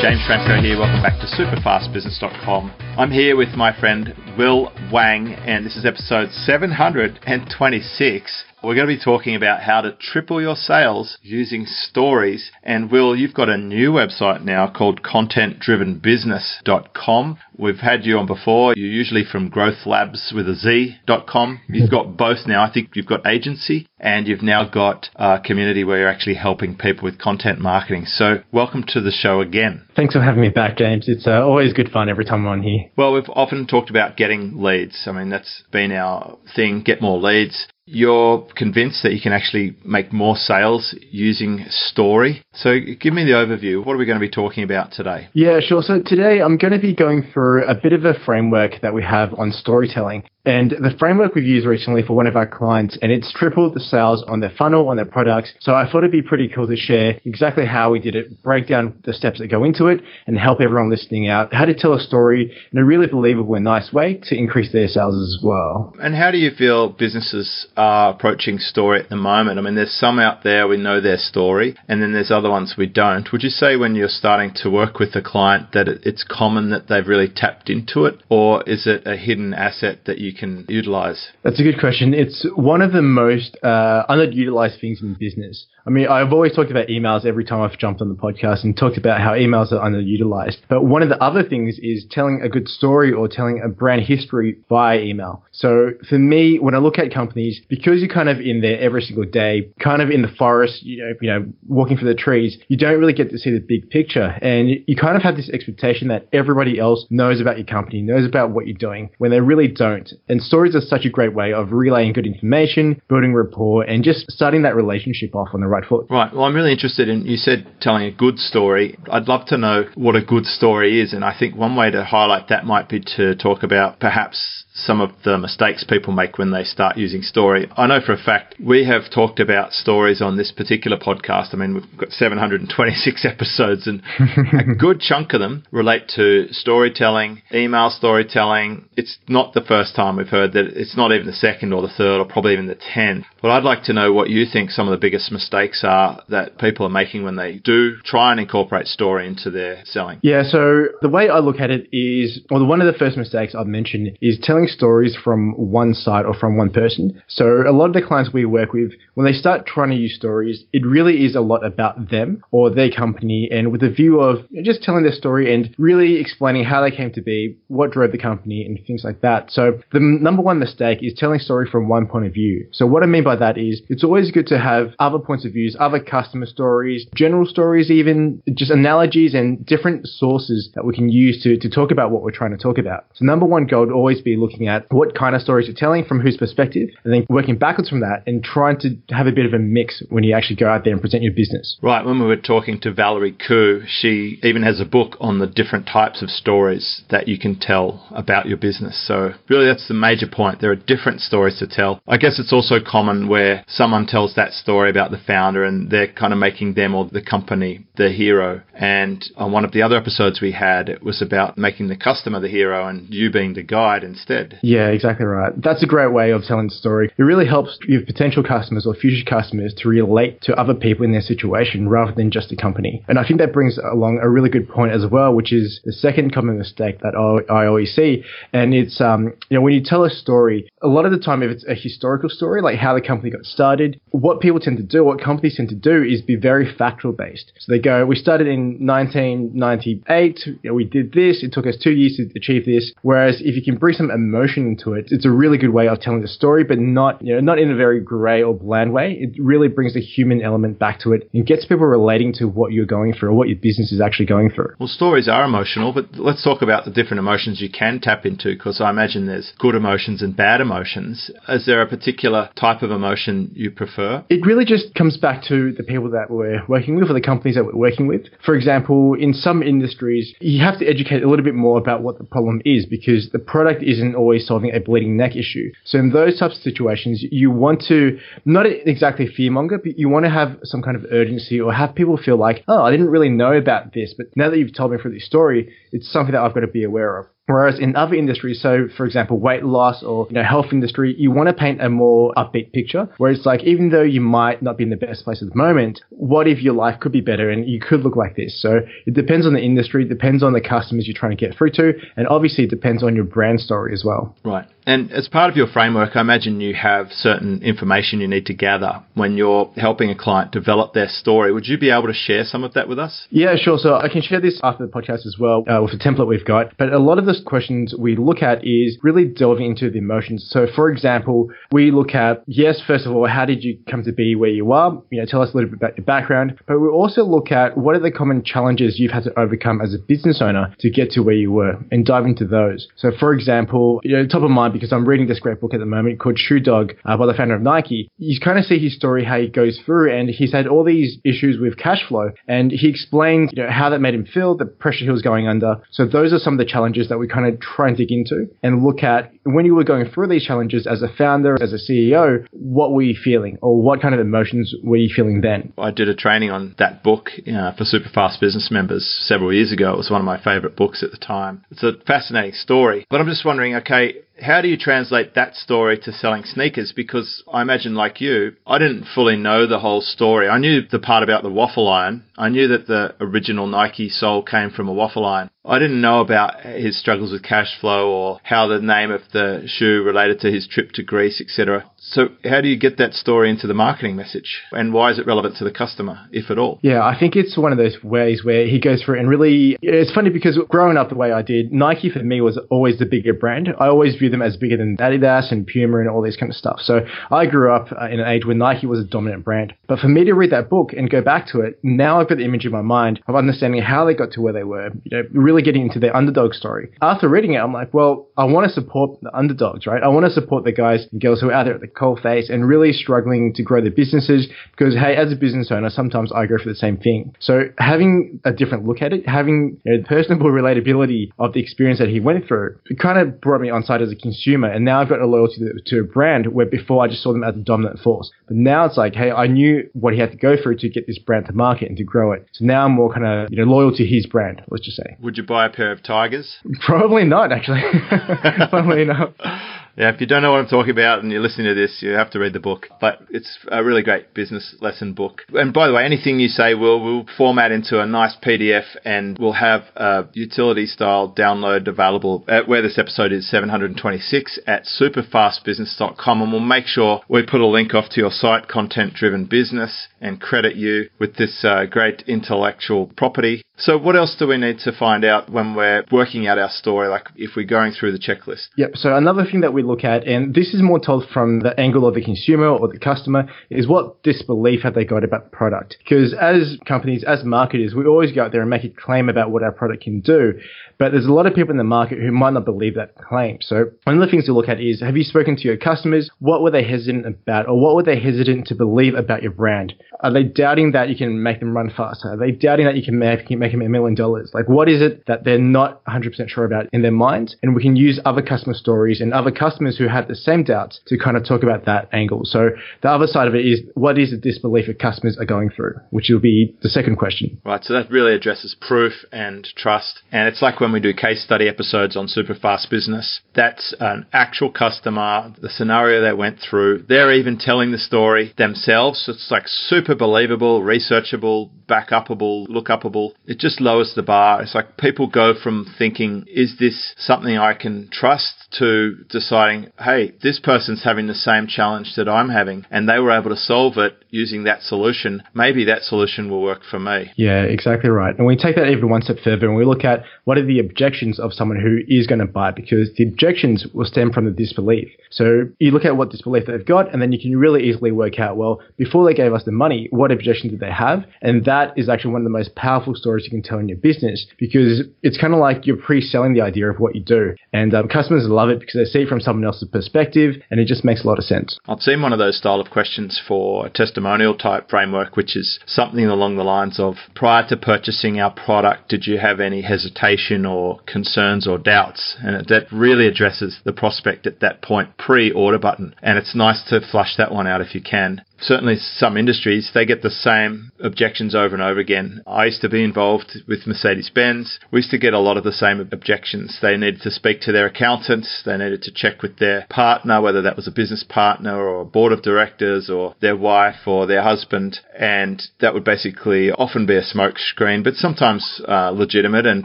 James 0.00 0.20
Schramko 0.22 0.60
here. 0.62 0.78
Welcome 0.78 1.02
back 1.02 1.18
to 1.20 1.26
superfastbusiness.com. 1.26 2.72
I'm 2.96 3.10
here 3.10 3.36
with 3.36 3.54
my 3.56 3.72
friend 3.78 4.14
Will 4.38 4.72
Wang, 4.92 5.34
and 5.46 5.66
this 5.66 5.76
is 5.76 5.84
episode 5.84 6.30
726. 6.30 8.44
We're 8.60 8.74
going 8.74 8.88
to 8.88 8.96
be 8.96 9.02
talking 9.02 9.36
about 9.36 9.62
how 9.62 9.82
to 9.82 9.92
triple 9.92 10.42
your 10.42 10.56
sales 10.56 11.16
using 11.22 11.64
stories. 11.64 12.50
And 12.64 12.90
Will, 12.90 13.14
you've 13.14 13.34
got 13.34 13.48
a 13.48 13.56
new 13.56 13.92
website 13.92 14.42
now 14.42 14.68
called 14.68 15.00
contentdrivenbusiness.com. 15.02 17.38
We've 17.56 17.78
had 17.78 18.04
you 18.04 18.18
on 18.18 18.26
before. 18.26 18.74
You're 18.76 18.90
usually 18.90 19.22
from 19.24 19.48
growthlabs 19.48 20.34
with 20.34 20.48
a 20.48 20.56
Z.com. 20.56 21.60
You've 21.68 21.90
got 21.90 22.16
both 22.16 22.48
now. 22.48 22.64
I 22.64 22.72
think 22.72 22.96
you've 22.96 23.06
got 23.06 23.28
agency 23.28 23.86
and 24.00 24.26
you've 24.26 24.42
now 24.42 24.68
got 24.68 25.08
a 25.14 25.38
community 25.44 25.84
where 25.84 26.00
you're 26.00 26.08
actually 26.08 26.34
helping 26.34 26.76
people 26.76 27.04
with 27.04 27.16
content 27.18 27.60
marketing. 27.60 28.06
So 28.06 28.42
welcome 28.50 28.82
to 28.88 29.00
the 29.00 29.12
show 29.12 29.40
again. 29.40 29.84
Thanks 29.94 30.14
for 30.14 30.20
having 30.20 30.40
me 30.40 30.48
back, 30.48 30.76
James. 30.76 31.08
It's 31.08 31.28
uh, 31.28 31.44
always 31.44 31.72
good 31.72 31.90
fun 31.90 32.08
every 32.08 32.24
time 32.24 32.40
I'm 32.40 32.48
on 32.48 32.62
here. 32.62 32.90
Well, 32.96 33.12
we've 33.12 33.28
often 33.28 33.68
talked 33.68 33.90
about 33.90 34.16
getting 34.16 34.60
leads. 34.60 35.06
I 35.06 35.12
mean, 35.12 35.30
that's 35.30 35.62
been 35.70 35.92
our 35.92 36.36
thing, 36.56 36.82
get 36.82 37.00
more 37.00 37.20
leads 37.20 37.68
you're 37.90 38.46
convinced 38.54 39.02
that 39.02 39.12
you 39.12 39.20
can 39.20 39.32
actually 39.32 39.76
make 39.84 40.12
more 40.12 40.36
sales 40.36 40.94
using 41.10 41.64
story. 41.68 42.42
So 42.52 42.78
give 43.00 43.14
me 43.14 43.24
the 43.24 43.32
overview. 43.32 43.84
What 43.84 43.94
are 43.94 43.98
we 43.98 44.06
going 44.06 44.18
to 44.18 44.24
be 44.24 44.30
talking 44.30 44.62
about 44.62 44.92
today? 44.92 45.28
Yeah, 45.32 45.60
sure. 45.60 45.82
So 45.82 46.02
today 46.04 46.40
I'm 46.40 46.58
going 46.58 46.72
to 46.72 46.78
be 46.78 46.94
going 46.94 47.26
through 47.32 47.64
a 47.66 47.74
bit 47.74 47.92
of 47.92 48.04
a 48.04 48.14
framework 48.24 48.80
that 48.82 48.94
we 48.94 49.02
have 49.02 49.34
on 49.34 49.52
storytelling. 49.52 50.24
And 50.48 50.70
the 50.70 50.96
framework 50.98 51.34
we've 51.34 51.44
used 51.44 51.66
recently 51.66 52.02
for 52.02 52.14
one 52.14 52.26
of 52.26 52.34
our 52.34 52.46
clients, 52.46 52.96
and 53.02 53.12
it's 53.12 53.30
tripled 53.34 53.74
the 53.74 53.80
sales 53.80 54.24
on 54.26 54.40
their 54.40 54.52
funnel, 54.56 54.88
on 54.88 54.96
their 54.96 55.04
products. 55.04 55.52
So 55.60 55.74
I 55.74 55.84
thought 55.84 55.98
it'd 55.98 56.10
be 56.10 56.22
pretty 56.22 56.48
cool 56.48 56.66
to 56.66 56.74
share 56.74 57.20
exactly 57.26 57.66
how 57.66 57.90
we 57.90 57.98
did 58.00 58.16
it, 58.16 58.42
break 58.42 58.66
down 58.66 58.98
the 59.04 59.12
steps 59.12 59.40
that 59.40 59.48
go 59.48 59.62
into 59.62 59.88
it, 59.88 60.00
and 60.26 60.38
help 60.38 60.62
everyone 60.62 60.88
listening 60.88 61.28
out 61.28 61.52
how 61.52 61.66
to 61.66 61.74
tell 61.74 61.92
a 61.92 62.00
story 62.00 62.50
in 62.72 62.78
a 62.78 62.84
really 62.84 63.06
believable 63.06 63.56
and 63.56 63.64
nice 63.64 63.92
way 63.92 64.18
to 64.22 64.38
increase 64.38 64.72
their 64.72 64.88
sales 64.88 65.16
as 65.16 65.44
well. 65.44 65.94
And 66.00 66.14
how 66.14 66.30
do 66.30 66.38
you 66.38 66.50
feel 66.56 66.88
businesses 66.88 67.66
are 67.76 68.14
approaching 68.14 68.56
story 68.56 69.00
at 69.00 69.10
the 69.10 69.16
moment? 69.16 69.58
I 69.58 69.60
mean, 69.60 69.74
there's 69.74 69.92
some 69.92 70.18
out 70.18 70.44
there 70.44 70.66
we 70.66 70.78
know 70.78 71.02
their 71.02 71.18
story, 71.18 71.76
and 71.88 72.00
then 72.00 72.14
there's 72.14 72.30
other 72.30 72.48
ones 72.48 72.74
we 72.78 72.86
don't. 72.86 73.30
Would 73.32 73.42
you 73.42 73.50
say 73.50 73.76
when 73.76 73.94
you're 73.94 74.08
starting 74.08 74.52
to 74.62 74.70
work 74.70 74.98
with 74.98 75.14
a 75.14 75.20
client 75.20 75.72
that 75.72 75.88
it's 75.88 76.24
common 76.26 76.70
that 76.70 76.88
they've 76.88 77.06
really 77.06 77.28
tapped 77.28 77.68
into 77.68 78.06
it, 78.06 78.22
or 78.30 78.62
is 78.66 78.86
it 78.86 79.06
a 79.06 79.18
hidden 79.18 79.52
asset 79.52 80.06
that 80.06 80.16
you 80.16 80.37
can 80.38 80.64
utilize? 80.68 81.28
That's 81.42 81.60
a 81.60 81.62
good 81.62 81.78
question. 81.78 82.14
It's 82.14 82.46
one 82.54 82.82
of 82.82 82.92
the 82.92 83.02
most 83.02 83.56
uh, 83.62 84.04
underutilized 84.08 84.80
things 84.80 85.00
in 85.02 85.14
business. 85.14 85.66
I 85.86 85.90
mean, 85.90 86.06
I've 86.06 86.34
always 86.34 86.54
talked 86.54 86.70
about 86.70 86.88
emails 86.88 87.24
every 87.24 87.44
time 87.44 87.62
I've 87.62 87.78
jumped 87.78 88.02
on 88.02 88.10
the 88.10 88.14
podcast 88.14 88.62
and 88.62 88.76
talked 88.76 88.98
about 88.98 89.20
how 89.22 89.32
emails 89.32 89.72
are 89.72 89.80
underutilized. 89.80 90.58
But 90.68 90.84
one 90.84 91.02
of 91.02 91.08
the 91.08 91.22
other 91.22 91.42
things 91.42 91.78
is 91.78 92.04
telling 92.10 92.42
a 92.42 92.48
good 92.48 92.68
story 92.68 93.10
or 93.10 93.26
telling 93.26 93.62
a 93.64 93.68
brand 93.68 94.02
history 94.02 94.58
via 94.68 95.00
email. 95.00 95.44
So 95.52 95.92
for 96.08 96.18
me, 96.18 96.58
when 96.58 96.74
I 96.74 96.78
look 96.78 96.98
at 96.98 97.12
companies, 97.12 97.60
because 97.68 98.00
you're 98.00 98.12
kind 98.12 98.28
of 98.28 98.38
in 98.38 98.60
there 98.60 98.78
every 98.78 99.00
single 99.00 99.24
day, 99.24 99.70
kind 99.80 100.02
of 100.02 100.10
in 100.10 100.20
the 100.20 100.28
forest, 100.28 100.82
you 100.82 101.02
know, 101.02 101.12
you 101.22 101.30
know, 101.30 101.46
walking 101.66 101.96
through 101.96 102.12
the 102.12 102.20
trees, 102.20 102.58
you 102.68 102.76
don't 102.76 103.00
really 103.00 103.14
get 103.14 103.30
to 103.30 103.38
see 103.38 103.50
the 103.50 103.58
big 103.58 103.88
picture. 103.88 104.36
And 104.42 104.68
you 104.86 104.94
kind 104.94 105.16
of 105.16 105.22
have 105.22 105.36
this 105.36 105.48
expectation 105.48 106.08
that 106.08 106.28
everybody 106.32 106.78
else 106.78 107.06
knows 107.08 107.40
about 107.40 107.56
your 107.56 107.66
company, 107.66 108.02
knows 108.02 108.26
about 108.26 108.50
what 108.50 108.66
you're 108.66 108.76
doing, 108.76 109.10
when 109.16 109.30
they 109.30 109.40
really 109.40 109.68
don't. 109.68 110.12
And 110.28 110.42
stories 110.42 110.74
are 110.74 110.80
such 110.80 111.04
a 111.04 111.10
great 111.10 111.34
way 111.34 111.52
of 111.52 111.72
relaying 111.72 112.12
good 112.12 112.26
information, 112.26 113.00
building 113.08 113.34
rapport, 113.34 113.82
and 113.84 114.04
just 114.04 114.30
starting 114.30 114.62
that 114.62 114.76
relationship 114.76 115.34
off 115.34 115.48
on 115.54 115.60
the 115.60 115.66
right 115.66 115.84
foot. 115.84 116.06
Right. 116.10 116.32
Well, 116.32 116.44
I'm 116.44 116.54
really 116.54 116.72
interested 116.72 117.08
in, 117.08 117.24
you 117.26 117.36
said 117.36 117.66
telling 117.80 118.04
a 118.04 118.12
good 118.12 118.38
story. 118.38 118.98
I'd 119.10 119.28
love 119.28 119.46
to 119.46 119.56
know 119.56 119.84
what 119.94 120.16
a 120.16 120.24
good 120.24 120.46
story 120.46 121.00
is. 121.00 121.12
And 121.12 121.24
I 121.24 121.36
think 121.38 121.56
one 121.56 121.76
way 121.76 121.90
to 121.90 122.04
highlight 122.04 122.48
that 122.48 122.64
might 122.64 122.88
be 122.88 123.00
to 123.16 123.34
talk 123.34 123.62
about 123.62 124.00
perhaps 124.00 124.64
some 124.78 125.00
of 125.00 125.10
the 125.24 125.36
mistakes 125.38 125.84
people 125.84 126.12
make 126.12 126.38
when 126.38 126.50
they 126.50 126.62
start 126.62 126.96
using 126.96 127.22
story. 127.22 127.68
I 127.76 127.86
know 127.86 128.00
for 128.00 128.12
a 128.12 128.22
fact 128.22 128.54
we 128.64 128.86
have 128.86 129.10
talked 129.12 129.40
about 129.40 129.72
stories 129.72 130.22
on 130.22 130.36
this 130.36 130.52
particular 130.52 130.96
podcast. 130.96 131.52
I 131.52 131.56
mean, 131.56 131.74
we've 131.74 131.98
got 131.98 132.10
726 132.10 133.24
episodes, 133.24 133.86
and 133.86 134.02
a 134.18 134.74
good 134.78 135.00
chunk 135.00 135.32
of 135.32 135.40
them 135.40 135.64
relate 135.70 136.08
to 136.16 136.46
storytelling, 136.52 137.42
email 137.52 137.90
storytelling. 137.90 138.88
It's 138.96 139.18
not 139.28 139.52
the 139.52 139.60
first 139.60 139.96
time 139.96 140.17
we've 140.18 140.28
heard 140.28 140.52
that, 140.52 140.66
it's 140.76 140.96
not 140.96 141.12
even 141.12 141.26
the 141.26 141.32
second 141.32 141.72
or 141.72 141.82
the 141.82 141.88
third 141.88 142.20
or 142.20 142.24
probably 142.24 142.52
even 142.52 142.66
the 142.66 142.74
tenth. 142.94 143.24
But 143.40 143.50
I'd 143.50 143.62
like 143.62 143.84
to 143.84 143.92
know 143.92 144.12
what 144.12 144.28
you 144.28 144.44
think 144.50 144.70
some 144.70 144.88
of 144.88 144.92
the 144.92 145.00
biggest 145.00 145.32
mistakes 145.32 145.84
are 145.86 146.22
that 146.28 146.58
people 146.58 146.86
are 146.86 146.90
making 146.90 147.24
when 147.24 147.36
they 147.36 147.56
do 147.64 147.96
try 148.04 148.32
and 148.32 148.40
incorporate 148.40 148.86
story 148.86 149.26
into 149.26 149.50
their 149.50 149.82
selling. 149.84 150.18
Yeah, 150.22 150.42
so 150.42 150.86
the 151.00 151.08
way 151.08 151.28
I 151.28 151.38
look 151.38 151.60
at 151.60 151.70
it 151.70 151.88
is, 151.92 152.40
well, 152.50 152.66
one 152.66 152.80
of 152.80 152.92
the 152.92 152.98
first 152.98 153.16
mistakes 153.16 153.54
I've 153.54 153.66
mentioned 153.66 154.18
is 154.20 154.38
telling 154.42 154.66
stories 154.66 155.16
from 155.22 155.52
one 155.52 155.94
side 155.94 156.26
or 156.26 156.34
from 156.34 156.56
one 156.56 156.70
person. 156.70 157.22
So 157.28 157.62
a 157.66 157.72
lot 157.72 157.86
of 157.86 157.92
the 157.94 158.02
clients 158.02 158.32
we 158.32 158.44
work 158.44 158.72
with, 158.72 158.92
when 159.14 159.26
they 159.26 159.32
start 159.32 159.66
trying 159.66 159.90
to 159.90 159.96
use 159.96 160.14
stories, 160.14 160.64
it 160.72 160.84
really 160.84 161.24
is 161.24 161.34
a 161.34 161.40
lot 161.40 161.64
about 161.64 162.10
them 162.10 162.42
or 162.50 162.70
their 162.70 162.90
company 162.90 163.48
and 163.50 163.72
with 163.72 163.82
a 163.82 163.90
view 163.90 164.20
of 164.20 164.46
just 164.62 164.82
telling 164.82 165.02
their 165.02 165.12
story 165.12 165.54
and 165.54 165.74
really 165.78 166.20
explaining 166.20 166.64
how 166.64 166.82
they 166.82 166.90
came 166.90 167.12
to 167.12 167.22
be, 167.22 167.56
what 167.68 167.90
drove 167.90 168.12
the 168.12 168.18
company 168.18 168.64
and 168.64 168.78
things 168.86 169.04
like 169.04 169.20
that. 169.20 169.50
So 169.50 169.80
the 169.92 170.00
number 170.08 170.42
one 170.42 170.58
mistake 170.58 170.98
is 171.02 171.14
telling 171.16 171.38
story 171.38 171.68
from 171.70 171.88
one 171.88 172.06
point 172.06 172.26
of 172.26 172.32
view. 172.32 172.66
So 172.72 172.86
what 172.86 173.02
I 173.02 173.06
mean 173.06 173.24
by 173.24 173.36
that 173.36 173.58
is 173.58 173.82
it's 173.88 174.04
always 174.04 174.30
good 174.30 174.46
to 174.48 174.58
have 174.58 174.94
other 174.98 175.18
points 175.18 175.44
of 175.44 175.52
views, 175.52 175.76
other 175.78 176.00
customer 176.00 176.46
stories, 176.46 177.06
general 177.14 177.46
stories, 177.46 177.90
even 177.90 178.42
just 178.54 178.70
analogies 178.70 179.34
and 179.34 179.64
different 179.64 180.06
sources 180.06 180.70
that 180.74 180.84
we 180.84 180.94
can 180.94 181.08
use 181.08 181.42
to, 181.42 181.58
to 181.58 181.68
talk 181.68 181.90
about 181.90 182.10
what 182.10 182.22
we're 182.22 182.30
trying 182.30 182.56
to 182.56 182.62
talk 182.62 182.78
about. 182.78 183.06
So 183.14 183.24
number 183.24 183.46
one 183.46 183.66
goal 183.66 183.86
would 183.86 183.92
always 183.92 184.20
be 184.20 184.36
looking 184.36 184.68
at 184.68 184.86
what 184.90 185.14
kind 185.14 185.34
of 185.34 185.42
stories 185.42 185.66
you're 185.66 185.76
telling 185.76 186.04
from 186.04 186.20
whose 186.20 186.36
perspective 186.36 186.88
and 187.04 187.12
then 187.12 187.26
working 187.28 187.56
backwards 187.56 187.88
from 187.88 188.00
that 188.00 188.22
and 188.26 188.42
trying 188.42 188.78
to 188.80 188.96
have 189.10 189.26
a 189.26 189.32
bit 189.32 189.46
of 189.46 189.52
a 189.52 189.58
mix 189.58 190.02
when 190.08 190.24
you 190.24 190.34
actually 190.34 190.56
go 190.56 190.68
out 190.68 190.84
there 190.84 190.92
and 190.92 191.02
present 191.02 191.22
your 191.22 191.32
business. 191.32 191.78
Right. 191.82 192.04
When 192.04 192.20
we 192.20 192.26
were 192.26 192.36
talking 192.36 192.80
to 192.80 192.92
Valerie 192.92 193.32
Khoo, 193.32 193.84
she 193.86 194.38
even 194.42 194.62
has 194.62 194.80
a 194.80 194.84
book 194.84 195.16
on 195.20 195.38
the 195.38 195.46
different 195.46 195.86
types 195.86 196.22
of 196.22 196.30
stories 196.30 197.02
that 197.10 197.28
you 197.28 197.38
can 197.38 197.58
tell 197.58 198.06
about 198.10 198.46
your 198.46 198.56
business. 198.56 199.06
So 199.06 199.32
really 199.48 199.66
that's 199.66 199.88
the 199.88 199.94
major 199.98 200.26
point. 200.26 200.60
There 200.60 200.70
are 200.70 200.76
different 200.76 201.20
stories 201.20 201.58
to 201.58 201.66
tell. 201.66 202.00
I 202.08 202.16
guess 202.16 202.38
it's 202.38 202.52
also 202.52 202.76
common 202.84 203.28
where 203.28 203.64
someone 203.66 204.06
tells 204.06 204.34
that 204.34 204.52
story 204.52 204.90
about 204.90 205.10
the 205.10 205.18
founder 205.18 205.64
and 205.64 205.90
they're 205.90 206.12
kind 206.12 206.32
of 206.32 206.38
making 206.38 206.74
them 206.74 206.94
or 206.94 207.08
the 207.10 207.22
company 207.22 207.86
the 207.96 208.10
hero. 208.10 208.62
And 208.74 209.24
on 209.36 209.52
one 209.52 209.64
of 209.64 209.72
the 209.72 209.82
other 209.82 209.96
episodes 209.96 210.40
we 210.40 210.52
had, 210.52 210.88
it 210.88 211.02
was 211.02 211.20
about 211.20 211.58
making 211.58 211.88
the 211.88 211.96
customer 211.96 212.40
the 212.40 212.48
hero 212.48 212.86
and 212.86 213.12
you 213.12 213.30
being 213.30 213.54
the 213.54 213.62
guide 213.62 214.04
instead. 214.04 214.58
Yeah, 214.62 214.88
exactly 214.88 215.26
right. 215.26 215.52
That's 215.60 215.82
a 215.82 215.86
great 215.86 216.12
way 216.12 216.30
of 216.30 216.42
telling 216.44 216.68
the 216.68 216.74
story. 216.74 217.10
It 217.18 217.22
really 217.22 217.46
helps 217.46 217.78
your 217.86 218.02
potential 218.04 218.42
customers 218.42 218.86
or 218.86 218.94
future 218.94 219.28
customers 219.28 219.74
to 219.78 219.88
relate 219.88 220.40
to 220.42 220.54
other 220.54 220.74
people 220.74 221.04
in 221.04 221.12
their 221.12 221.20
situation 221.20 221.88
rather 221.88 222.12
than 222.12 222.30
just 222.30 222.48
the 222.48 222.56
company. 222.56 223.04
And 223.08 223.18
I 223.18 223.26
think 223.26 223.40
that 223.40 223.52
brings 223.52 223.78
along 223.78 224.20
a 224.22 224.28
really 224.28 224.48
good 224.48 224.68
point 224.68 224.92
as 224.92 225.04
well, 225.10 225.34
which 225.34 225.52
is 225.52 225.80
the 225.84 225.92
second 225.92 226.32
common 226.32 226.58
mistake 226.58 227.00
that 227.00 227.14
I 227.50 227.66
always 227.66 227.94
see. 227.94 228.24
And 228.52 228.74
it's, 228.74 229.00
um, 229.00 229.34
you 229.48 229.56
know, 229.56 229.60
when 229.60 229.74
you 229.74 229.77
tell 229.82 230.04
a 230.04 230.10
story, 230.10 230.68
a 230.82 230.88
lot 230.88 231.06
of 231.06 231.12
the 231.12 231.18
time, 231.18 231.42
if 231.42 231.50
it's 231.50 231.64
a 231.68 231.74
historical 231.74 232.28
story, 232.28 232.62
like 232.62 232.78
how 232.78 232.94
the 232.94 233.00
company 233.00 233.30
got 233.30 233.44
started, 233.44 234.00
what 234.10 234.40
people 234.40 234.60
tend 234.60 234.76
to 234.78 234.82
do, 234.82 235.04
what 235.04 235.20
companies 235.20 235.56
tend 235.56 235.68
to 235.70 235.74
do 235.74 236.02
is 236.02 236.22
be 236.22 236.36
very 236.36 236.72
factual 236.72 237.12
based. 237.12 237.52
So 237.58 237.72
they 237.72 237.78
go, 237.78 238.04
we 238.06 238.16
started 238.16 238.46
in 238.46 238.86
1998, 238.86 240.40
you 240.46 240.58
know, 240.64 240.74
we 240.74 240.84
did 240.84 241.12
this, 241.12 241.42
it 241.42 241.52
took 241.52 241.66
us 241.66 241.76
two 241.82 241.92
years 241.92 242.16
to 242.16 242.28
achieve 242.36 242.64
this. 242.64 242.92
Whereas 243.02 243.40
if 243.40 243.56
you 243.56 243.62
can 243.62 243.76
bring 243.76 243.94
some 243.94 244.10
emotion 244.10 244.66
into 244.66 244.94
it, 244.94 245.08
it's 245.10 245.26
a 245.26 245.30
really 245.30 245.58
good 245.58 245.70
way 245.70 245.88
of 245.88 246.00
telling 246.00 246.22
the 246.22 246.28
story, 246.28 246.64
but 246.64 246.78
not, 246.78 247.22
you 247.24 247.34
know, 247.34 247.40
not 247.40 247.58
in 247.58 247.70
a 247.70 247.76
very 247.76 248.00
grey 248.00 248.42
or 248.42 248.54
bland 248.54 248.92
way. 248.92 249.16
It 249.18 249.40
really 249.40 249.68
brings 249.68 249.94
the 249.94 250.00
human 250.00 250.42
element 250.42 250.78
back 250.78 251.00
to 251.00 251.12
it 251.12 251.28
and 251.32 251.46
gets 251.46 251.64
people 251.64 251.86
relating 251.86 252.32
to 252.34 252.46
what 252.46 252.72
you're 252.72 252.86
going 252.86 253.14
through 253.14 253.30
or 253.30 253.34
what 253.34 253.48
your 253.48 253.58
business 253.58 253.92
is 253.92 254.00
actually 254.00 254.26
going 254.26 254.50
through. 254.50 254.74
Well, 254.78 254.88
stories 254.88 255.28
are 255.28 255.44
emotional, 255.44 255.92
but 255.92 256.06
let's 256.14 256.42
talk 256.42 256.62
about 256.62 256.84
the 256.84 256.90
different 256.90 257.18
emotions 257.18 257.60
you 257.60 257.70
can 257.70 258.00
tap 258.00 258.26
into 258.26 258.54
because 258.54 258.80
I 258.80 258.90
imagine 258.90 259.26
there's 259.26 259.52
good 259.58 259.67
good 259.68 259.74
emotions 259.74 260.22
and 260.22 260.34
bad 260.34 260.62
emotions. 260.62 261.30
Is 261.46 261.66
there 261.66 261.82
a 261.82 261.86
particular 261.86 262.48
type 262.58 262.80
of 262.80 262.90
emotion 262.90 263.50
you 263.54 263.70
prefer? 263.70 264.24
It 264.30 264.46
really 264.46 264.64
just 264.64 264.94
comes 264.94 265.18
back 265.18 265.42
to 265.48 265.72
the 265.72 265.82
people 265.82 266.10
that 266.12 266.30
we're 266.30 266.64
working 266.68 266.96
with 266.96 267.10
or 267.10 267.12
the 267.12 267.20
companies 267.20 267.56
that 267.56 267.66
we're 267.66 267.76
working 267.76 268.06
with. 268.06 268.22
For 268.46 268.54
example, 268.54 269.12
in 269.12 269.34
some 269.34 269.62
industries, 269.62 270.32
you 270.40 270.64
have 270.64 270.78
to 270.78 270.86
educate 270.86 271.22
a 271.22 271.28
little 271.28 271.44
bit 271.44 271.54
more 271.54 271.76
about 271.76 272.02
what 272.02 272.16
the 272.16 272.24
problem 272.24 272.62
is 272.64 272.86
because 272.86 273.28
the 273.30 273.38
product 273.38 273.82
isn't 273.82 274.14
always 274.14 274.46
solving 274.46 274.74
a 274.74 274.80
bleeding 274.80 275.18
neck 275.18 275.36
issue. 275.36 275.70
So 275.84 275.98
in 275.98 276.12
those 276.12 276.38
types 276.38 276.56
of 276.56 276.62
situations, 276.62 277.22
you 277.30 277.50
want 277.50 277.84
to 277.88 278.18
not 278.46 278.64
exactly 278.64 279.28
fearmonger, 279.28 279.82
but 279.82 279.98
you 279.98 280.08
want 280.08 280.24
to 280.24 280.30
have 280.30 280.60
some 280.62 280.80
kind 280.80 280.96
of 280.96 281.04
urgency 281.12 281.60
or 281.60 281.74
have 281.74 281.94
people 281.94 282.16
feel 282.16 282.38
like, 282.38 282.64
oh, 282.68 282.84
I 282.84 282.90
didn't 282.90 283.10
really 283.10 283.28
know 283.28 283.52
about 283.52 283.92
this, 283.92 284.14
but 284.16 284.28
now 284.34 284.48
that 284.48 284.56
you've 284.56 284.74
told 284.74 284.92
me 284.92 284.98
through 284.98 285.12
this 285.12 285.26
story, 285.26 285.74
it's 285.92 286.10
something 286.10 286.32
that 286.32 286.40
I've 286.40 286.54
got 286.54 286.60
to 286.60 286.68
be 286.68 286.84
aware 286.84 287.18
of. 287.18 287.26
Whereas 287.48 287.78
in 287.78 287.96
other 287.96 288.14
industries, 288.14 288.60
so 288.60 288.88
for 288.96 289.06
example, 289.06 289.38
weight 289.38 289.64
loss 289.64 290.02
or 290.02 290.26
you 290.28 290.34
know 290.34 290.44
health 290.44 290.66
industry, 290.70 291.14
you 291.18 291.30
want 291.30 291.48
to 291.48 291.54
paint 291.54 291.82
a 291.82 291.88
more 291.88 292.32
upbeat 292.36 292.72
picture. 292.72 293.08
Where 293.16 293.32
it's 293.32 293.46
like, 293.46 293.64
even 293.64 293.88
though 293.88 294.02
you 294.02 294.20
might 294.20 294.62
not 294.62 294.76
be 294.76 294.84
in 294.84 294.90
the 294.90 294.96
best 294.96 295.24
place 295.24 295.42
at 295.42 295.48
the 295.48 295.56
moment, 295.56 296.02
what 296.10 296.46
if 296.46 296.60
your 296.60 296.74
life 296.74 297.00
could 297.00 297.12
be 297.12 297.22
better 297.22 297.48
and 297.48 297.66
you 297.66 297.80
could 297.80 298.00
look 298.00 298.16
like 298.16 298.36
this? 298.36 298.60
So 298.60 298.80
it 299.06 299.14
depends 299.14 299.46
on 299.46 299.54
the 299.54 299.60
industry, 299.60 300.04
depends 300.04 300.42
on 300.42 300.52
the 300.52 300.60
customers 300.60 301.06
you're 301.06 301.16
trying 301.18 301.36
to 301.36 301.46
get 301.46 301.56
through 301.56 301.70
to, 301.72 301.94
and 302.16 302.28
obviously 302.28 302.64
it 302.64 302.70
depends 302.70 303.02
on 303.02 303.16
your 303.16 303.24
brand 303.24 303.60
story 303.60 303.92
as 303.94 304.04
well. 304.04 304.36
Right. 304.44 304.66
And 304.88 305.12
as 305.12 305.28
part 305.28 305.50
of 305.50 305.56
your 305.56 305.66
framework, 305.66 306.16
I 306.16 306.22
imagine 306.22 306.62
you 306.62 306.74
have 306.74 307.08
certain 307.12 307.62
information 307.62 308.22
you 308.22 308.26
need 308.26 308.46
to 308.46 308.54
gather 308.54 309.02
when 309.12 309.36
you're 309.36 309.70
helping 309.76 310.08
a 310.08 310.14
client 310.16 310.50
develop 310.50 310.94
their 310.94 311.08
story. 311.08 311.52
Would 311.52 311.66
you 311.66 311.76
be 311.76 311.90
able 311.90 312.06
to 312.06 312.14
share 312.14 312.42
some 312.44 312.64
of 312.64 312.72
that 312.72 312.88
with 312.88 312.98
us? 312.98 313.26
Yeah, 313.28 313.54
sure. 313.60 313.76
So 313.76 313.96
I 313.96 314.08
can 314.08 314.22
share 314.22 314.40
this 314.40 314.58
after 314.62 314.86
the 314.86 314.90
podcast 314.90 315.26
as 315.26 315.36
well 315.38 315.62
uh, 315.68 315.82
with 315.82 315.92
the 315.92 315.98
template 315.98 316.26
we've 316.26 316.42
got. 316.42 316.74
But 316.78 316.94
a 316.94 316.98
lot 316.98 317.18
of 317.18 317.26
the 317.26 317.36
questions 317.44 317.94
we 317.98 318.16
look 318.16 318.42
at 318.42 318.66
is 318.66 318.96
really 319.02 319.26
delving 319.26 319.66
into 319.66 319.90
the 319.90 319.98
emotions. 319.98 320.48
So, 320.50 320.66
for 320.74 320.90
example, 320.90 321.50
we 321.70 321.90
look 321.90 322.14
at 322.14 322.42
yes, 322.46 322.80
first 322.86 323.04
of 323.04 323.14
all, 323.14 323.28
how 323.28 323.44
did 323.44 323.62
you 323.62 323.78
come 323.90 324.04
to 324.04 324.12
be 324.12 324.36
where 324.36 324.48
you 324.48 324.72
are? 324.72 325.02
You 325.10 325.20
know, 325.20 325.26
tell 325.26 325.42
us 325.42 325.52
a 325.52 325.56
little 325.58 325.68
bit 325.68 325.80
about 325.80 325.98
your 325.98 326.06
background. 326.06 326.58
But 326.66 326.80
we 326.80 326.88
also 326.88 327.24
look 327.24 327.52
at 327.52 327.76
what 327.76 327.94
are 327.94 328.00
the 328.00 328.10
common 328.10 328.42
challenges 328.42 328.98
you've 328.98 329.12
had 329.12 329.24
to 329.24 329.38
overcome 329.38 329.82
as 329.82 329.92
a 329.92 329.98
business 329.98 330.40
owner 330.40 330.74
to 330.78 330.88
get 330.88 331.10
to 331.10 331.20
where 331.20 331.34
you 331.34 331.52
were, 331.52 331.76
and 331.90 332.06
dive 332.06 332.24
into 332.24 332.46
those. 332.46 332.88
So, 332.96 333.10
for 333.20 333.34
example, 333.34 334.00
you 334.02 334.16
know, 334.16 334.26
top 334.26 334.42
of 334.42 334.50
mind 334.50 334.77
because 334.78 334.92
I'm 334.92 335.06
reading 335.06 335.26
this 335.26 335.40
great 335.40 335.60
book 335.60 335.74
at 335.74 335.80
the 335.80 335.86
moment 335.86 336.20
called 336.20 336.38
Shoe 336.38 336.60
Dog 336.60 336.94
uh, 337.04 337.16
by 337.16 337.26
the 337.26 337.34
founder 337.34 337.54
of 337.54 337.62
Nike. 337.62 338.10
You 338.18 338.38
kind 338.40 338.58
of 338.58 338.64
see 338.64 338.78
his 338.78 338.94
story, 338.96 339.24
how 339.24 339.38
he 339.38 339.48
goes 339.48 339.78
through, 339.84 340.16
and 340.16 340.28
he's 340.28 340.52
had 340.52 340.66
all 340.66 340.84
these 340.84 341.18
issues 341.24 341.58
with 341.60 341.76
cash 341.76 342.06
flow, 342.06 342.30
and 342.46 342.70
he 342.70 342.88
explains 342.88 343.50
you 343.52 343.62
know, 343.62 343.70
how 343.70 343.90
that 343.90 344.00
made 344.00 344.14
him 344.14 344.26
feel, 344.26 344.56
the 344.56 344.66
pressure 344.66 345.04
he 345.04 345.10
was 345.10 345.22
going 345.22 345.48
under. 345.48 345.76
So 345.90 346.06
those 346.06 346.32
are 346.32 346.38
some 346.38 346.54
of 346.54 346.58
the 346.58 346.64
challenges 346.64 347.08
that 347.08 347.18
we 347.18 347.28
kind 347.28 347.52
of 347.52 347.60
try 347.60 347.88
and 347.88 347.96
dig 347.96 348.10
into 348.10 348.46
and 348.62 348.84
look 348.84 349.02
at 349.02 349.32
when 349.44 349.64
you 349.64 349.74
were 349.74 349.84
going 349.84 350.08
through 350.10 350.28
these 350.28 350.44
challenges 350.44 350.86
as 350.86 351.02
a 351.02 351.08
founder, 351.08 351.56
as 351.62 351.72
a 351.72 351.76
CEO, 351.76 352.46
what 352.52 352.92
were 352.92 353.02
you 353.02 353.16
feeling, 353.22 353.58
or 353.62 353.80
what 353.80 354.00
kind 354.00 354.14
of 354.14 354.20
emotions 354.20 354.74
were 354.84 354.96
you 354.96 355.12
feeling 355.14 355.40
then? 355.40 355.72
I 355.78 355.90
did 355.90 356.08
a 356.08 356.14
training 356.14 356.50
on 356.50 356.74
that 356.78 357.02
book 357.02 357.30
uh, 357.46 357.72
for 357.72 357.84
super 357.84 358.08
fast 358.08 358.40
business 358.40 358.70
members 358.70 359.06
several 359.26 359.52
years 359.52 359.72
ago. 359.72 359.92
It 359.92 359.96
was 359.96 360.10
one 360.10 360.20
of 360.20 360.26
my 360.26 360.42
favorite 360.42 360.76
books 360.76 361.02
at 361.02 361.10
the 361.10 361.16
time. 361.16 361.64
It's 361.70 361.82
a 361.82 361.92
fascinating 362.06 362.52
story, 362.52 363.06
but 363.08 363.20
I'm 363.20 363.26
just 363.26 363.44
wondering, 363.44 363.74
okay, 363.76 364.16
how 364.40 364.60
do 364.60 364.68
you 364.68 364.76
translate 364.76 365.34
that 365.34 365.54
story 365.54 365.98
to 365.98 366.12
selling 366.12 366.44
sneakers? 366.44 366.92
Because 366.94 367.42
I 367.52 367.62
imagine, 367.62 367.94
like 367.94 368.20
you, 368.20 368.56
I 368.66 368.78
didn't 368.78 369.06
fully 369.14 369.36
know 369.36 369.66
the 369.66 369.80
whole 369.80 370.00
story. 370.00 370.48
I 370.48 370.58
knew 370.58 370.82
the 370.82 370.98
part 370.98 371.22
about 371.22 371.42
the 371.42 371.50
waffle 371.50 371.88
iron. 371.88 372.24
I 372.36 372.48
knew 372.48 372.68
that 372.68 372.86
the 372.86 373.14
original 373.20 373.66
Nike 373.66 374.08
sole 374.08 374.42
came 374.42 374.70
from 374.70 374.88
a 374.88 374.92
waffle 374.92 375.24
iron. 375.24 375.50
I 375.64 375.78
didn't 375.78 376.00
know 376.00 376.20
about 376.20 376.60
his 376.60 376.98
struggles 376.98 377.30
with 377.30 377.42
cash 377.42 377.78
flow 377.78 378.10
or 378.10 378.40
how 378.42 378.68
the 378.68 378.80
name 378.80 379.10
of 379.10 379.20
the 379.32 379.64
shoe 379.66 380.02
related 380.02 380.40
to 380.40 380.50
his 380.50 380.66
trip 380.66 380.92
to 380.92 381.02
Greece, 381.02 381.42
etc. 381.42 381.90
So, 381.98 382.28
how 382.42 382.62
do 382.62 382.68
you 382.68 382.78
get 382.78 382.96
that 382.96 383.12
story 383.12 383.50
into 383.50 383.66
the 383.66 383.74
marketing 383.74 384.16
message? 384.16 384.62
And 384.72 384.94
why 384.94 385.10
is 385.10 385.18
it 385.18 385.26
relevant 385.26 385.56
to 385.56 385.64
the 385.64 385.70
customer, 385.70 386.26
if 386.32 386.50
at 386.50 386.58
all? 386.58 386.78
Yeah, 386.82 387.04
I 387.04 387.18
think 387.18 387.36
it's 387.36 387.58
one 387.58 387.72
of 387.72 387.78
those 387.78 387.98
ways 388.02 388.42
where 388.42 388.66
he 388.66 388.80
goes 388.80 389.02
through 389.02 389.18
and 389.18 389.28
really, 389.28 389.76
it's 389.82 390.14
funny 390.14 390.30
because 390.30 390.58
growing 390.68 390.96
up 390.96 391.10
the 391.10 391.16
way 391.16 391.32
I 391.32 391.42
did, 391.42 391.70
Nike 391.70 392.08
for 392.08 392.22
me 392.22 392.40
was 392.40 392.58
always 392.70 392.98
the 392.98 393.06
bigger 393.06 393.34
brand. 393.34 393.68
I 393.78 393.88
always 393.88 394.16
viewed 394.16 394.27
them 394.28 394.42
as 394.42 394.56
bigger 394.56 394.76
than 394.76 394.96
Adidas 394.96 395.50
and 395.52 395.66
Puma 395.66 395.98
and 395.98 396.08
all 396.08 396.22
these 396.22 396.36
kind 396.36 396.50
of 396.50 396.56
stuff. 396.56 396.80
So, 396.80 397.06
I 397.30 397.46
grew 397.46 397.72
up 397.72 397.88
uh, 397.92 398.06
in 398.06 398.20
an 398.20 398.28
age 398.28 398.44
when 398.44 398.58
Nike 398.58 398.86
was 398.86 399.00
a 399.00 399.04
dominant 399.04 399.44
brand. 399.44 399.74
But 399.88 399.98
for 400.00 400.08
me 400.08 400.24
to 400.24 400.34
read 400.34 400.50
that 400.50 400.68
book 400.68 400.92
and 400.92 401.10
go 401.10 401.22
back 401.22 401.48
to 401.48 401.60
it, 401.60 401.78
now 401.82 402.20
I've 402.20 402.28
got 402.28 402.38
the 402.38 402.44
image 402.44 402.66
in 402.66 402.72
my 402.72 402.82
mind 402.82 403.20
of 403.26 403.34
understanding 403.34 403.80
how 403.82 404.04
they 404.04 404.14
got 404.14 404.30
to 404.32 404.40
where 404.42 404.52
they 404.52 404.64
were, 404.64 404.90
you 405.04 405.16
know, 405.16 405.22
really 405.32 405.62
getting 405.62 405.82
into 405.82 405.98
their 405.98 406.14
underdog 406.14 406.52
story. 406.52 406.90
After 407.00 407.28
reading 407.28 407.54
it, 407.54 407.58
I'm 407.58 407.72
like, 407.72 407.94
well, 407.94 408.28
I 408.36 408.44
want 408.44 408.66
to 408.68 408.72
support 408.72 409.18
the 409.22 409.34
underdogs, 409.34 409.86
right? 409.86 410.02
I 410.02 410.08
want 410.08 410.26
to 410.26 410.32
support 410.32 410.64
the 410.64 410.72
guys 410.72 411.06
and 411.10 411.20
girls 411.20 411.40
who 411.40 411.48
are 411.48 411.54
out 411.54 411.64
there 411.64 411.74
at 411.74 411.80
the 411.80 411.88
coal 411.88 412.18
face 412.22 412.50
and 412.50 412.68
really 412.68 412.92
struggling 412.92 413.52
to 413.54 413.62
grow 413.62 413.80
their 413.80 413.90
businesses 413.90 414.48
because, 414.72 414.94
hey, 414.94 415.16
as 415.16 415.32
a 415.32 415.36
business 415.36 415.72
owner, 415.72 415.88
sometimes 415.88 416.32
I 416.32 416.46
go 416.46 416.58
for 416.58 416.68
the 416.68 416.74
same 416.74 416.98
thing. 416.98 417.34
So 417.40 417.62
having 417.78 418.40
a 418.44 418.52
different 418.52 418.86
look 418.86 419.00
at 419.00 419.12
it, 419.12 419.26
having 419.26 419.80
know, 419.86 420.02
personable 420.06 420.46
relatability 420.50 421.30
of 421.38 421.54
the 421.54 421.60
experience 421.60 421.98
that 421.98 422.08
he 422.08 422.20
went 422.20 422.46
through, 422.46 422.78
it 422.86 422.98
kind 422.98 423.18
of 423.18 423.40
brought 423.40 423.60
me 423.60 423.70
on 423.70 423.82
side 423.82 424.02
as 424.02 424.12
a 424.12 424.16
consumer. 424.16 424.70
And 424.70 424.84
now 424.84 425.00
I've 425.00 425.08
got 425.08 425.20
a 425.20 425.26
loyalty 425.26 425.56
to, 425.60 425.72
to 425.86 426.00
a 426.00 426.04
brand 426.04 426.48
where 426.48 426.66
before 426.66 427.02
I 427.02 427.08
just 427.08 427.22
saw 427.22 427.32
them 427.32 427.44
as 427.44 427.56
a 427.56 427.60
dominant 427.60 428.00
force. 428.00 428.30
But 428.46 428.56
now 428.56 428.84
it's 428.84 428.96
like, 428.96 429.14
hey, 429.14 429.30
I 429.30 429.46
knew 429.46 429.77
what 429.92 430.14
he 430.14 430.20
had 430.20 430.30
to 430.32 430.36
go 430.36 430.56
through 430.60 430.76
to 430.78 430.88
get 430.88 431.06
this 431.06 431.18
brand 431.18 431.46
to 431.46 431.52
market 431.52 431.88
and 431.88 431.96
to 431.96 432.04
grow 432.04 432.32
it. 432.32 432.46
So 432.52 432.64
now 432.64 432.84
I'm 432.84 432.92
more 432.92 433.12
kind 433.12 433.26
of, 433.26 433.50
you 433.50 433.56
know, 433.56 433.70
loyal 433.70 433.92
to 433.96 434.04
his 434.04 434.26
brand, 434.26 434.62
let's 434.70 434.84
just 434.84 434.96
say. 434.96 435.16
Would 435.20 435.36
you 435.36 435.42
buy 435.42 435.66
a 435.66 435.70
pair 435.70 435.92
of 435.92 436.02
Tigers? 436.02 436.56
Probably 436.80 437.24
not, 437.24 437.52
actually. 437.52 437.82
Funnily 438.70 439.02
enough. 439.02 439.32
Yeah, 439.98 440.14
if 440.14 440.20
you 440.20 440.28
don't 440.28 440.42
know 440.42 440.52
what 440.52 440.60
I'm 440.60 440.68
talking 440.68 440.92
about 440.92 441.24
and 441.24 441.32
you're 441.32 441.42
listening 441.42 441.66
to 441.66 441.74
this, 441.74 441.98
you 442.02 442.10
have 442.10 442.30
to 442.30 442.38
read 442.38 442.52
the 442.52 442.60
book. 442.60 442.86
But 443.00 443.18
it's 443.30 443.58
a 443.66 443.82
really 443.82 444.04
great 444.04 444.32
business 444.32 444.76
lesson 444.80 445.12
book. 445.12 445.42
And 445.52 445.74
by 445.74 445.88
the 445.88 445.92
way, 445.92 446.04
anything 446.04 446.38
you 446.38 446.46
say, 446.46 446.74
we'll, 446.74 447.02
we'll 447.02 447.26
format 447.36 447.72
into 447.72 448.00
a 448.00 448.06
nice 448.06 448.36
PDF 448.40 448.84
and 449.04 449.36
we'll 449.40 449.54
have 449.54 449.82
a 449.96 450.26
utility 450.34 450.86
style 450.86 451.34
download 451.36 451.88
available 451.88 452.44
at 452.46 452.68
where 452.68 452.80
this 452.80 452.96
episode 452.96 453.32
is 453.32 453.50
726 453.50 454.60
at 454.68 454.84
superfastbusiness.com. 454.84 456.42
And 456.42 456.52
we'll 456.52 456.60
make 456.60 456.86
sure 456.86 457.22
we 457.28 457.44
put 457.44 457.60
a 457.60 457.66
link 457.66 457.92
off 457.92 458.08
to 458.10 458.20
your 458.20 458.30
site, 458.30 458.68
Content 458.68 459.14
Driven 459.14 459.46
Business, 459.46 460.06
and 460.20 460.40
credit 460.40 460.76
you 460.76 461.10
with 461.18 461.34
this 461.34 461.64
uh, 461.64 461.86
great 461.86 462.22
intellectual 462.28 463.10
property. 463.16 463.64
So, 463.80 463.96
what 463.96 464.16
else 464.16 464.34
do 464.36 464.48
we 464.48 464.56
need 464.56 464.80
to 464.80 464.92
find 464.92 465.24
out 465.24 465.50
when 465.50 465.76
we're 465.76 466.04
working 466.10 466.48
out 466.48 466.58
our 466.58 466.68
story, 466.68 467.06
like 467.06 467.28
if 467.36 467.50
we're 467.56 467.64
going 467.64 467.92
through 467.92 468.10
the 468.10 468.18
checklist? 468.18 468.66
Yep. 468.76 468.96
So, 468.96 469.14
another 469.14 469.44
thing 469.44 469.60
that 469.60 469.72
we 469.72 469.84
look 469.88 470.04
at, 470.04 470.26
and 470.26 470.54
this 470.54 470.74
is 470.74 470.82
more 470.82 471.00
told 471.00 471.24
from 471.32 471.60
the 471.60 471.78
angle 471.78 472.06
of 472.06 472.14
the 472.14 472.22
consumer 472.22 472.68
or 472.68 472.88
the 472.88 472.98
customer, 472.98 473.48
is 473.70 473.88
what 473.88 474.22
disbelief 474.22 474.82
have 474.82 474.94
they 474.94 475.04
got 475.04 475.24
about 475.24 475.50
the 475.50 475.56
product? 475.56 475.96
Because 475.98 476.34
as 476.34 476.78
companies, 476.86 477.24
as 477.24 477.44
marketers, 477.44 477.94
we 477.94 478.06
always 478.06 478.32
go 478.32 478.44
out 478.44 478.52
there 478.52 478.60
and 478.60 478.70
make 478.70 478.84
a 478.84 478.90
claim 478.90 479.28
about 479.28 479.50
what 479.50 479.62
our 479.62 479.72
product 479.72 480.02
can 480.04 480.20
do. 480.20 480.54
But 480.98 481.12
there's 481.12 481.26
a 481.26 481.32
lot 481.32 481.46
of 481.46 481.54
people 481.54 481.70
in 481.70 481.76
the 481.76 481.84
market 481.84 482.18
who 482.18 482.32
might 482.32 482.52
not 482.52 482.64
believe 482.64 482.94
that 482.96 483.16
claim. 483.16 483.58
So, 483.60 483.90
one 484.04 484.20
of 484.20 484.20
the 484.20 484.30
things 484.30 484.46
to 484.46 484.52
look 484.52 484.68
at 484.68 484.80
is 484.80 485.00
have 485.00 485.16
you 485.16 485.24
spoken 485.24 485.56
to 485.56 485.62
your 485.62 485.76
customers? 485.76 486.30
What 486.40 486.62
were 486.62 486.70
they 486.70 486.84
hesitant 486.84 487.26
about, 487.26 487.68
or 487.68 487.80
what 487.80 487.94
were 487.94 488.02
they 488.02 488.18
hesitant 488.18 488.66
to 488.68 488.74
believe 488.74 489.14
about 489.14 489.42
your 489.42 489.52
brand? 489.52 489.94
Are 490.20 490.32
they 490.32 490.42
doubting 490.42 490.92
that 490.92 491.08
you 491.08 491.16
can 491.16 491.42
make 491.42 491.60
them 491.60 491.76
run 491.76 491.90
faster? 491.94 492.32
Are 492.32 492.36
they 492.36 492.50
doubting 492.50 492.86
that 492.86 492.96
you 492.96 493.02
can 493.02 493.18
make, 493.18 493.50
make 493.50 493.72
them 493.72 493.82
a 493.82 493.88
million 493.88 494.14
dollars? 494.14 494.50
Like, 494.52 494.68
what 494.68 494.88
is 494.88 495.00
it 495.00 495.26
that 495.26 495.44
they're 495.44 495.58
not 495.58 496.04
100% 496.06 496.48
sure 496.48 496.64
about 496.64 496.86
in 496.92 497.02
their 497.02 497.12
mind? 497.12 497.56
And 497.62 497.74
we 497.74 497.82
can 497.82 497.96
use 497.96 498.20
other 498.24 498.42
customer 498.42 498.74
stories 498.74 499.20
and 499.20 499.32
other 499.32 499.50
customers 499.50 499.96
who 499.96 500.08
had 500.08 500.28
the 500.28 500.34
same 500.34 500.64
doubts 500.64 501.00
to 501.06 501.18
kind 501.18 501.36
of 501.36 501.44
talk 501.44 501.62
about 501.62 501.84
that 501.86 502.08
angle. 502.12 502.42
So, 502.44 502.70
the 503.02 503.10
other 503.10 503.26
side 503.26 503.48
of 503.48 503.54
it 503.54 503.64
is 503.64 503.80
what 503.94 504.18
is 504.18 504.30
the 504.30 504.36
disbelief 504.36 504.86
that 504.86 504.98
customers 504.98 505.36
are 505.38 505.44
going 505.44 505.70
through, 505.70 505.94
which 506.10 506.28
will 506.30 506.40
be 506.40 506.76
the 506.82 506.88
second 506.88 507.16
question. 507.16 507.60
Right. 507.64 507.84
So, 507.84 507.94
that 507.94 508.10
really 508.10 508.34
addresses 508.34 508.76
proof 508.80 509.12
and 509.32 509.66
trust. 509.76 510.20
And 510.32 510.48
it's 510.48 510.62
like 510.62 510.80
when 510.80 510.92
we 510.92 511.00
do 511.00 511.12
case 511.12 511.42
study 511.44 511.68
episodes 511.68 512.16
on 512.16 512.28
super 512.28 512.54
fast 512.54 512.90
business, 512.90 513.40
that's 513.54 513.94
an 514.00 514.26
actual 514.32 514.70
customer, 514.70 515.52
the 515.60 515.68
scenario 515.68 516.22
they 516.22 516.32
went 516.32 516.58
through. 516.58 517.04
They're 517.08 517.32
even 517.32 517.58
telling 517.58 517.92
the 517.92 517.98
story 517.98 518.52
themselves. 518.56 519.24
So 519.24 519.32
It's 519.32 519.50
like 519.50 519.64
super 519.66 520.07
believable, 520.14 520.82
researchable, 520.82 521.70
back 521.86 522.10
upable, 522.10 522.66
look 522.68 522.88
upable. 522.88 523.32
It 523.46 523.58
just 523.58 523.80
lowers 523.80 524.12
the 524.14 524.22
bar. 524.22 524.62
It's 524.62 524.74
like 524.74 524.96
people 524.96 525.26
go 525.26 525.54
from 525.54 525.92
thinking, 525.98 526.44
is 526.46 526.76
this 526.78 527.14
something 527.16 527.56
I 527.56 527.74
can 527.74 528.08
trust 528.10 528.54
to 528.78 529.24
deciding, 529.28 529.92
hey, 529.98 530.34
this 530.42 530.60
person's 530.60 531.04
having 531.04 531.26
the 531.26 531.34
same 531.34 531.66
challenge 531.66 532.14
that 532.16 532.28
I'm 532.28 532.50
having 532.50 532.84
and 532.90 533.08
they 533.08 533.18
were 533.18 533.32
able 533.32 533.50
to 533.50 533.56
solve 533.56 533.96
it 533.98 534.24
using 534.30 534.64
that 534.64 534.82
solution, 534.82 535.42
maybe 535.54 535.84
that 535.84 536.02
solution 536.02 536.50
will 536.50 536.62
work 536.62 536.82
for 536.88 536.98
me. 536.98 537.30
Yeah, 537.36 537.62
exactly 537.62 538.10
right. 538.10 538.36
And 538.36 538.46
we 538.46 538.56
take 538.56 538.76
that 538.76 538.88
even 538.90 539.08
one 539.08 539.22
step 539.22 539.38
further 539.42 539.66
and 539.66 539.76
we 539.76 539.84
look 539.84 540.04
at 540.04 540.24
what 540.44 540.58
are 540.58 540.64
the 540.64 540.78
objections 540.78 541.38
of 541.38 541.52
someone 541.52 541.80
who 541.80 541.98
is 542.08 542.26
going 542.26 542.40
to 542.40 542.46
buy 542.46 542.70
because 542.70 543.10
the 543.16 543.24
objections 543.26 543.86
will 543.92 544.04
stem 544.04 544.32
from 544.32 544.44
the 544.44 544.50
disbelief. 544.50 545.08
So 545.30 545.68
you 545.78 545.90
look 545.90 546.04
at 546.04 546.16
what 546.16 546.30
disbelief 546.30 546.66
they've 546.66 546.84
got 546.84 547.12
and 547.12 547.20
then 547.20 547.32
you 547.32 547.38
can 547.40 547.56
really 547.56 547.88
easily 547.88 548.12
work 548.12 548.38
out, 548.38 548.56
well, 548.56 548.80
before 548.96 549.26
they 549.26 549.34
gave 549.34 549.52
us 549.52 549.64
the 549.64 549.72
money, 549.72 550.08
what 550.10 550.30
objections 550.30 550.72
did 550.72 550.80
they 550.80 550.92
have? 550.92 551.24
And 551.42 551.64
that 551.64 551.92
is 551.96 552.08
actually 552.08 552.32
one 552.32 552.42
of 552.42 552.44
the 552.44 552.50
most 552.50 552.74
powerful 552.74 553.14
stories 553.14 553.44
you 553.44 553.50
can 553.50 553.62
tell 553.62 553.78
in 553.78 553.88
your 553.88 553.98
business 553.98 554.46
because 554.58 555.02
it's 555.22 555.38
kind 555.38 555.54
of 555.54 555.60
like 555.60 555.86
you're 555.86 555.96
pre-selling 555.96 556.54
the 556.54 556.60
idea 556.60 556.90
of 556.90 556.98
what 556.98 557.14
you 557.14 557.22
do. 557.22 557.54
And 557.72 557.94
um, 557.94 558.08
customers 558.08 558.44
love 558.46 558.68
it 558.68 558.80
because 558.80 558.94
they 558.94 559.04
see 559.04 559.20
it 559.20 559.28
from 559.28 559.40
someone 559.40 559.64
else's 559.64 559.88
perspective 559.88 560.54
and 560.70 560.80
it 560.80 560.86
just 560.86 561.04
makes 561.04 561.24
a 561.24 561.26
lot 561.26 561.38
of 561.38 561.44
sense. 561.44 561.78
I've 561.86 562.00
seen 562.00 562.22
one 562.22 562.32
of 562.32 562.38
those 562.38 562.58
style 562.58 562.80
of 562.80 562.90
questions 562.90 563.40
for 563.46 563.86
a 563.86 563.90
testimonial 564.18 564.56
type 564.56 564.90
framework, 564.90 565.36
which 565.36 565.56
is 565.56 565.78
something 565.86 566.26
along 566.26 566.56
the 566.56 566.64
lines 566.64 566.98
of 566.98 567.14
prior 567.36 567.64
to 567.68 567.76
purchasing 567.76 568.40
our 568.40 568.50
product, 568.50 569.08
did 569.08 569.26
you 569.28 569.38
have 569.38 569.60
any 569.60 569.82
hesitation 569.82 570.66
or 570.66 570.98
concerns 571.06 571.68
or 571.68 571.78
doubts? 571.78 572.36
And 572.42 572.66
that 572.66 572.90
really 572.90 573.28
addresses 573.28 573.78
the 573.84 573.92
prospect 573.92 574.46
at 574.48 574.58
that 574.58 574.82
point 574.82 575.16
pre 575.18 575.52
order 575.52 575.78
button. 575.78 576.16
And 576.20 576.36
it's 576.36 576.54
nice 576.54 576.82
to 576.88 577.00
flush 577.00 577.36
that 577.36 577.52
one 577.52 577.68
out 577.68 577.80
if 577.80 577.94
you 577.94 578.02
can 578.02 578.42
certainly 578.60 578.96
some 578.96 579.36
industries, 579.36 579.90
they 579.94 580.06
get 580.06 580.22
the 580.22 580.30
same 580.30 580.92
objections 581.00 581.54
over 581.54 581.74
and 581.74 581.82
over 581.82 582.00
again. 582.00 582.42
I 582.46 582.66
used 582.66 582.80
to 582.82 582.88
be 582.88 583.04
involved 583.04 583.58
with 583.66 583.86
Mercedes 583.86 584.30
Benz. 584.30 584.78
We 584.90 584.98
used 585.00 585.10
to 585.10 585.18
get 585.18 585.34
a 585.34 585.38
lot 585.38 585.56
of 585.56 585.64
the 585.64 585.72
same 585.72 586.00
objections. 586.00 586.78
They 586.80 586.96
needed 586.96 587.20
to 587.22 587.30
speak 587.30 587.60
to 587.62 587.72
their 587.72 587.86
accountants, 587.86 588.62
they 588.64 588.76
needed 588.76 589.02
to 589.02 589.12
check 589.12 589.42
with 589.42 589.58
their 589.58 589.86
partner, 589.90 590.40
whether 590.40 590.62
that 590.62 590.76
was 590.76 590.88
a 590.88 590.92
business 590.92 591.24
partner 591.28 591.76
or 591.76 592.00
a 592.00 592.04
board 592.04 592.32
of 592.32 592.42
directors 592.42 593.08
or 593.10 593.34
their 593.40 593.56
wife 593.56 594.06
or 594.06 594.26
their 594.26 594.42
husband. 594.42 594.98
And 595.18 595.62
that 595.80 595.94
would 595.94 596.04
basically 596.04 596.70
often 596.72 597.06
be 597.06 597.16
a 597.16 597.22
smoke 597.22 597.58
screen, 597.58 598.02
but 598.02 598.14
sometimes 598.14 598.80
uh, 598.86 599.10
legitimate 599.10 599.66
and 599.66 599.84